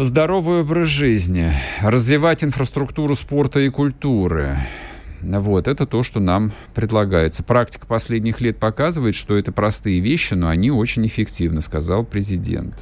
здоровый 0.03 0.61
образ 0.61 0.89
жизни, 0.89 1.51
развивать 1.81 2.43
инфраструктуру 2.43 3.15
спорта 3.15 3.59
и 3.59 3.69
культуры. 3.69 4.57
Вот, 5.21 5.67
это 5.67 5.85
то, 5.85 6.01
что 6.01 6.19
нам 6.19 6.51
предлагается. 6.73 7.43
Практика 7.43 7.85
последних 7.85 8.41
лет 8.41 8.57
показывает, 8.57 9.15
что 9.15 9.37
это 9.37 9.51
простые 9.51 9.99
вещи, 9.99 10.33
но 10.33 10.47
они 10.47 10.71
очень 10.71 11.05
эффективны, 11.05 11.61
сказал 11.61 12.03
президент. 12.03 12.73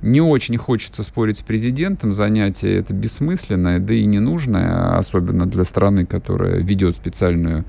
Не 0.00 0.20
очень 0.20 0.56
хочется 0.56 1.02
спорить 1.02 1.36
с 1.36 1.42
президентом, 1.42 2.12
занятие 2.12 2.76
это 2.76 2.92
бессмысленное, 2.92 3.78
да 3.78 3.94
и 3.94 4.04
ненужное, 4.04 4.96
особенно 4.96 5.46
для 5.46 5.64
страны, 5.64 6.06
которая 6.06 6.56
ведет 6.56 6.96
специальную 6.96 7.64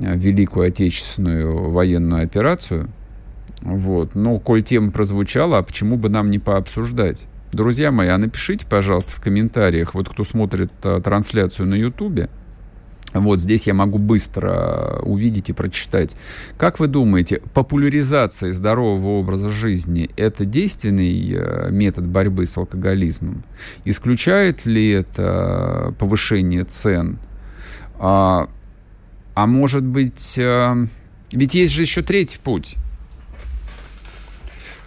э, 0.00 0.16
Великую 0.16 0.68
Отечественную 0.68 1.70
военную 1.70 2.24
операцию. 2.24 2.88
Вот. 3.60 4.14
Но, 4.14 4.40
коль 4.40 4.62
тема 4.62 4.90
прозвучала, 4.90 5.58
а 5.58 5.62
почему 5.62 5.96
бы 5.96 6.08
нам 6.08 6.30
не 6.30 6.38
пообсуждать? 6.38 7.26
Друзья 7.54 7.92
мои, 7.92 8.08
а 8.08 8.18
напишите, 8.18 8.66
пожалуйста, 8.66 9.12
в 9.12 9.20
комментариях, 9.20 9.94
вот 9.94 10.08
кто 10.08 10.24
смотрит 10.24 10.72
а, 10.82 11.00
трансляцию 11.00 11.68
на 11.68 11.76
Ютубе, 11.76 12.28
вот 13.12 13.38
здесь 13.38 13.68
я 13.68 13.74
могу 13.74 13.98
быстро 13.98 14.98
увидеть 15.02 15.50
и 15.50 15.52
прочитать. 15.52 16.16
Как 16.58 16.80
вы 16.80 16.88
думаете, 16.88 17.40
популяризация 17.54 18.52
здорового 18.52 19.20
образа 19.20 19.48
жизни– 19.48 20.10
это 20.16 20.44
действенный 20.44 21.32
э, 21.32 21.68
метод 21.70 22.06
борьбы 22.06 22.44
с 22.44 22.56
алкоголизмом? 22.56 23.44
Исключает 23.84 24.66
ли 24.66 24.90
это 24.90 25.94
повышение 26.00 26.64
цен? 26.64 27.20
А, 28.00 28.48
а 29.34 29.46
может 29.46 29.84
быть, 29.84 30.36
а, 30.40 30.76
ведь 31.30 31.54
есть 31.54 31.72
же 31.72 31.82
еще 31.82 32.02
третий 32.02 32.40
путь. 32.42 32.78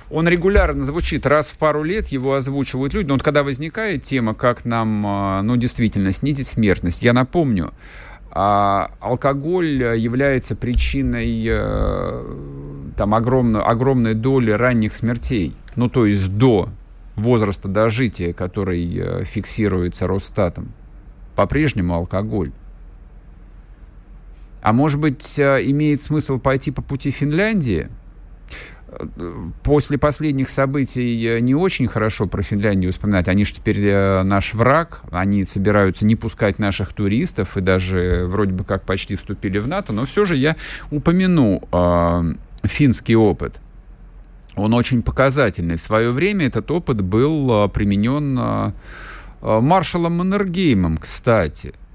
Он 0.09 0.27
регулярно 0.27 0.83
звучит, 0.83 1.25
раз 1.25 1.49
в 1.49 1.57
пару 1.57 1.83
лет 1.83 2.07
его 2.07 2.35
озвучивают 2.35 2.93
люди. 2.93 3.07
Но 3.07 3.15
вот 3.15 3.23
когда 3.23 3.43
возникает 3.43 4.03
тема, 4.03 4.33
как 4.33 4.63
нам, 4.63 5.45
ну, 5.45 5.57
действительно, 5.57 6.11
снизить 6.11 6.47
смертность, 6.47 7.03
я 7.03 7.11
напомню, 7.11 7.73
а 8.31 8.91
алкоголь 8.99 9.97
является 9.97 10.55
причиной 10.55 11.43
э, 11.49 12.93
там, 12.95 13.15
огромной, 13.15 13.63
огромной 13.63 14.13
доли 14.13 14.51
ранних 14.51 14.93
смертей. 14.93 15.55
Ну, 15.75 15.89
то 15.89 16.05
есть 16.05 16.29
до 16.29 16.69
возраста 17.15 17.67
дожития, 17.67 18.33
который 18.33 18.95
э, 18.95 19.23
фиксируется 19.23 20.07
Росстатом. 20.07 20.71
По-прежнему 21.35 21.95
алкоголь. 21.95 22.51
А 24.61 24.71
может 24.71 24.99
быть, 24.99 25.39
э, 25.39 25.63
имеет 25.65 26.01
смысл 26.01 26.39
пойти 26.39 26.71
по 26.71 26.81
пути 26.81 27.11
Финляндии– 27.11 27.89
после 29.63 29.97
последних 29.97 30.49
событий 30.49 31.39
не 31.41 31.55
очень 31.55 31.87
хорошо 31.87 32.27
про 32.27 32.41
Финляндию 32.41 32.91
вспоминать. 32.91 33.27
Они 33.27 33.45
же 33.45 33.53
теперь 33.53 33.79
э, 33.79 34.23
наш 34.23 34.53
враг, 34.53 35.01
они 35.11 35.43
собираются 35.43 36.05
не 36.05 36.15
пускать 36.15 36.59
наших 36.59 36.93
туристов 36.93 37.57
и 37.57 37.61
даже 37.61 38.25
вроде 38.27 38.53
бы 38.53 38.63
как 38.63 38.83
почти 38.83 39.15
вступили 39.15 39.59
в 39.59 39.67
НАТО, 39.67 39.93
но 39.93 40.05
все 40.05 40.25
же 40.25 40.35
я 40.35 40.55
упомяну 40.91 41.61
э, 41.71 42.33
финский 42.63 43.15
опыт. 43.15 43.59
Он 44.55 44.73
очень 44.73 45.03
показательный. 45.03 45.75
В 45.75 45.81
свое 45.81 46.09
время 46.09 46.47
этот 46.47 46.69
опыт 46.71 47.01
был 47.01 47.65
э, 47.65 47.69
применен 47.69 48.37
э, 48.39 48.71
э, 49.41 49.59
маршалом 49.59 50.17
Маннергеймом, 50.17 50.97
кстати– 50.97 51.73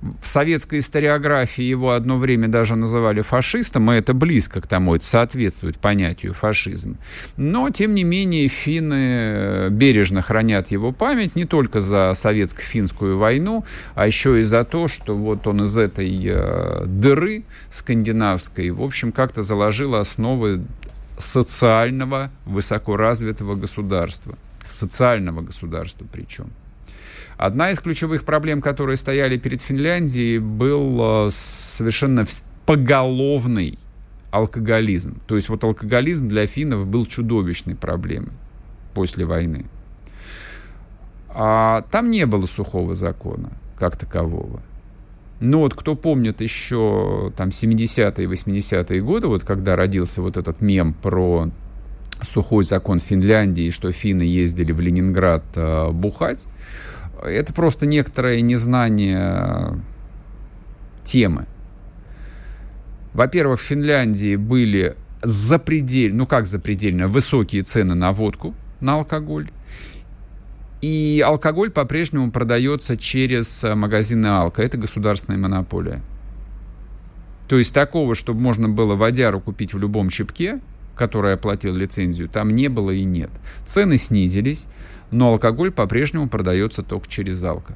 в 0.00 0.28
советской 0.28 0.78
историографии 0.78 1.64
его 1.64 1.92
одно 1.92 2.18
время 2.18 2.48
даже 2.48 2.76
называли 2.76 3.20
фашистом, 3.20 3.90
и 3.90 3.96
это 3.96 4.14
близко 4.14 4.60
к 4.60 4.66
тому, 4.66 4.94
это 4.94 5.04
соответствует 5.04 5.78
понятию 5.78 6.34
фашизм. 6.34 6.98
Но, 7.36 7.70
тем 7.70 7.94
не 7.94 8.04
менее, 8.04 8.48
финны 8.48 8.94
э, 8.94 9.68
бережно 9.70 10.22
хранят 10.22 10.70
его 10.70 10.92
память 10.92 11.34
не 11.34 11.46
только 11.46 11.80
за 11.80 12.12
советско-финскую 12.14 13.16
войну, 13.16 13.64
а 13.94 14.06
еще 14.06 14.40
и 14.40 14.44
за 14.44 14.64
то, 14.64 14.86
что 14.86 15.16
вот 15.16 15.46
он 15.46 15.62
из 15.62 15.76
этой 15.76 16.08
э, 16.24 16.84
дыры 16.86 17.44
скандинавской, 17.70 18.70
в 18.70 18.82
общем, 18.82 19.10
как-то 19.10 19.42
заложил 19.42 19.96
основы 19.96 20.62
социального 21.16 22.30
высокоразвитого 22.46 23.56
государства. 23.56 24.36
Социального 24.68 25.40
государства 25.40 26.06
причем. 26.10 26.50
Одна 27.38 27.70
из 27.70 27.78
ключевых 27.78 28.24
проблем, 28.24 28.60
которые 28.60 28.96
стояли 28.96 29.36
перед 29.36 29.62
Финляндией, 29.62 30.38
был 30.38 30.98
э, 31.00 31.30
совершенно 31.30 32.26
поголовный 32.66 33.78
алкоголизм. 34.32 35.20
То 35.28 35.36
есть 35.36 35.48
вот 35.48 35.62
алкоголизм 35.62 36.28
для 36.28 36.48
финнов 36.48 36.88
был 36.88 37.06
чудовищной 37.06 37.76
проблемой 37.76 38.32
после 38.92 39.24
войны. 39.24 39.66
А 41.28 41.84
там 41.92 42.10
не 42.10 42.26
было 42.26 42.46
сухого 42.46 42.96
закона 42.96 43.52
как 43.78 43.96
такового. 43.96 44.60
Но 45.38 45.60
вот 45.60 45.74
кто 45.74 45.94
помнит 45.94 46.40
еще 46.40 47.32
там 47.36 47.50
70-е, 47.50 48.26
80-е 48.26 49.00
годы, 49.00 49.28
вот 49.28 49.44
когда 49.44 49.76
родился 49.76 50.22
вот 50.22 50.36
этот 50.36 50.60
мем 50.60 50.92
про 50.92 51.48
сухой 52.22 52.64
закон 52.64 52.98
Финляндии, 52.98 53.70
что 53.70 53.92
финны 53.92 54.22
ездили 54.22 54.72
в 54.72 54.80
Ленинград 54.80 55.44
э, 55.54 55.92
бухать, 55.92 56.48
это 57.22 57.52
просто 57.52 57.86
некоторое 57.86 58.40
незнание 58.40 59.80
темы. 61.04 61.46
Во-первых, 63.14 63.60
в 63.60 63.64
Финляндии 63.64 64.36
были 64.36 64.96
запредельно, 65.22 66.18
ну 66.18 66.26
как 66.26 66.46
запредельно, 66.46 67.08
высокие 67.08 67.62
цены 67.62 67.94
на 67.94 68.12
водку, 68.12 68.54
на 68.80 68.94
алкоголь. 68.94 69.50
И 70.80 71.22
алкоголь 71.26 71.70
по-прежнему 71.70 72.30
продается 72.30 72.96
через 72.96 73.64
магазины 73.74 74.26
Алка. 74.26 74.62
Это 74.62 74.78
государственная 74.78 75.38
монополия. 75.38 76.02
То 77.48 77.56
есть 77.58 77.74
такого, 77.74 78.14
чтобы 78.14 78.40
можно 78.40 78.68
было 78.68 78.94
водяру 78.94 79.40
купить 79.40 79.74
в 79.74 79.78
любом 79.78 80.10
чипке, 80.10 80.60
который 80.94 81.32
оплатил 81.32 81.74
лицензию, 81.74 82.28
там 82.28 82.50
не 82.50 82.68
было 82.68 82.90
и 82.90 83.04
нет. 83.04 83.30
Цены 83.64 83.96
снизились, 83.96 84.66
но 85.10 85.32
алкоголь 85.32 85.70
по-прежнему 85.70 86.28
продается 86.28 86.82
только 86.82 87.08
через 87.08 87.42
алко. 87.42 87.74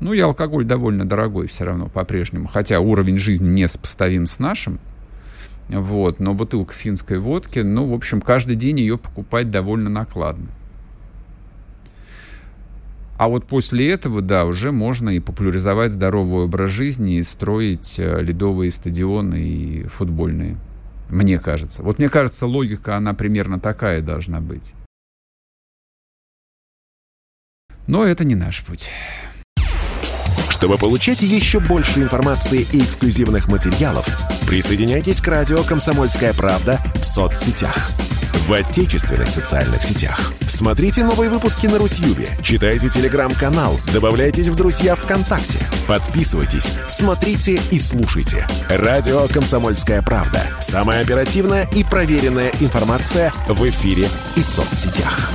Ну 0.00 0.12
и 0.12 0.20
алкоголь 0.20 0.64
довольно 0.64 1.04
дорогой 1.04 1.46
все 1.46 1.64
равно 1.64 1.88
по-прежнему, 1.88 2.48
хотя 2.48 2.80
уровень 2.80 3.18
жизни 3.18 3.48
не 3.48 3.68
сопоставим 3.68 4.26
с 4.26 4.38
нашим. 4.38 4.78
Вот, 5.68 6.20
но 6.20 6.34
бутылка 6.34 6.74
финской 6.74 7.18
водки, 7.18 7.60
ну, 7.60 7.86
в 7.86 7.94
общем, 7.94 8.20
каждый 8.20 8.56
день 8.56 8.78
ее 8.78 8.98
покупать 8.98 9.50
довольно 9.50 9.90
накладно. 9.90 10.46
А 13.18 13.28
вот 13.28 13.46
после 13.46 13.90
этого, 13.90 14.20
да, 14.20 14.44
уже 14.44 14.72
можно 14.72 15.08
и 15.08 15.20
популяризовать 15.20 15.92
здоровый 15.92 16.44
образ 16.44 16.70
жизни, 16.70 17.16
и 17.16 17.22
строить 17.22 17.98
э, 17.98 18.22
ледовые 18.22 18.70
стадионы 18.70 19.36
и 19.36 19.82
футбольные. 19.84 20.58
Мне 21.08 21.38
кажется. 21.38 21.82
Вот 21.82 21.98
мне 21.98 22.10
кажется, 22.10 22.46
логика, 22.46 22.96
она 22.96 23.14
примерно 23.14 23.58
такая 23.58 24.02
должна 24.02 24.40
быть. 24.40 24.74
Но 27.86 28.04
это 28.04 28.24
не 28.24 28.34
наш 28.34 28.62
путь. 28.62 28.90
Чтобы 30.50 30.78
получать 30.78 31.22
еще 31.22 31.60
больше 31.60 32.00
информации 32.00 32.66
и 32.72 32.80
эксклюзивных 32.80 33.48
материалов, 33.48 34.08
присоединяйтесь 34.46 35.20
к 35.20 35.28
радио 35.28 35.62
«Комсомольская 35.62 36.32
правда» 36.32 36.80
в 36.94 37.04
соцсетях. 37.04 37.90
В 38.46 38.52
отечественных 38.52 39.28
социальных 39.28 39.82
сетях. 39.82 40.32
Смотрите 40.40 41.04
новые 41.04 41.28
выпуски 41.28 41.66
на 41.66 41.78
Рутьюбе, 41.78 42.28
читайте 42.42 42.88
телеграм-канал, 42.88 43.78
добавляйтесь 43.92 44.48
в 44.48 44.54
друзья 44.54 44.94
ВКонтакте, 44.94 45.58
подписывайтесь, 45.86 46.72
смотрите 46.88 47.60
и 47.70 47.78
слушайте. 47.78 48.46
Радио 48.68 49.26
«Комсомольская 49.28 50.00
правда». 50.00 50.42
Самая 50.60 51.02
оперативная 51.02 51.68
и 51.74 51.84
проверенная 51.84 52.52
информация 52.60 53.32
в 53.48 53.68
эфире 53.68 54.08
и 54.36 54.42
соцсетях. 54.42 55.30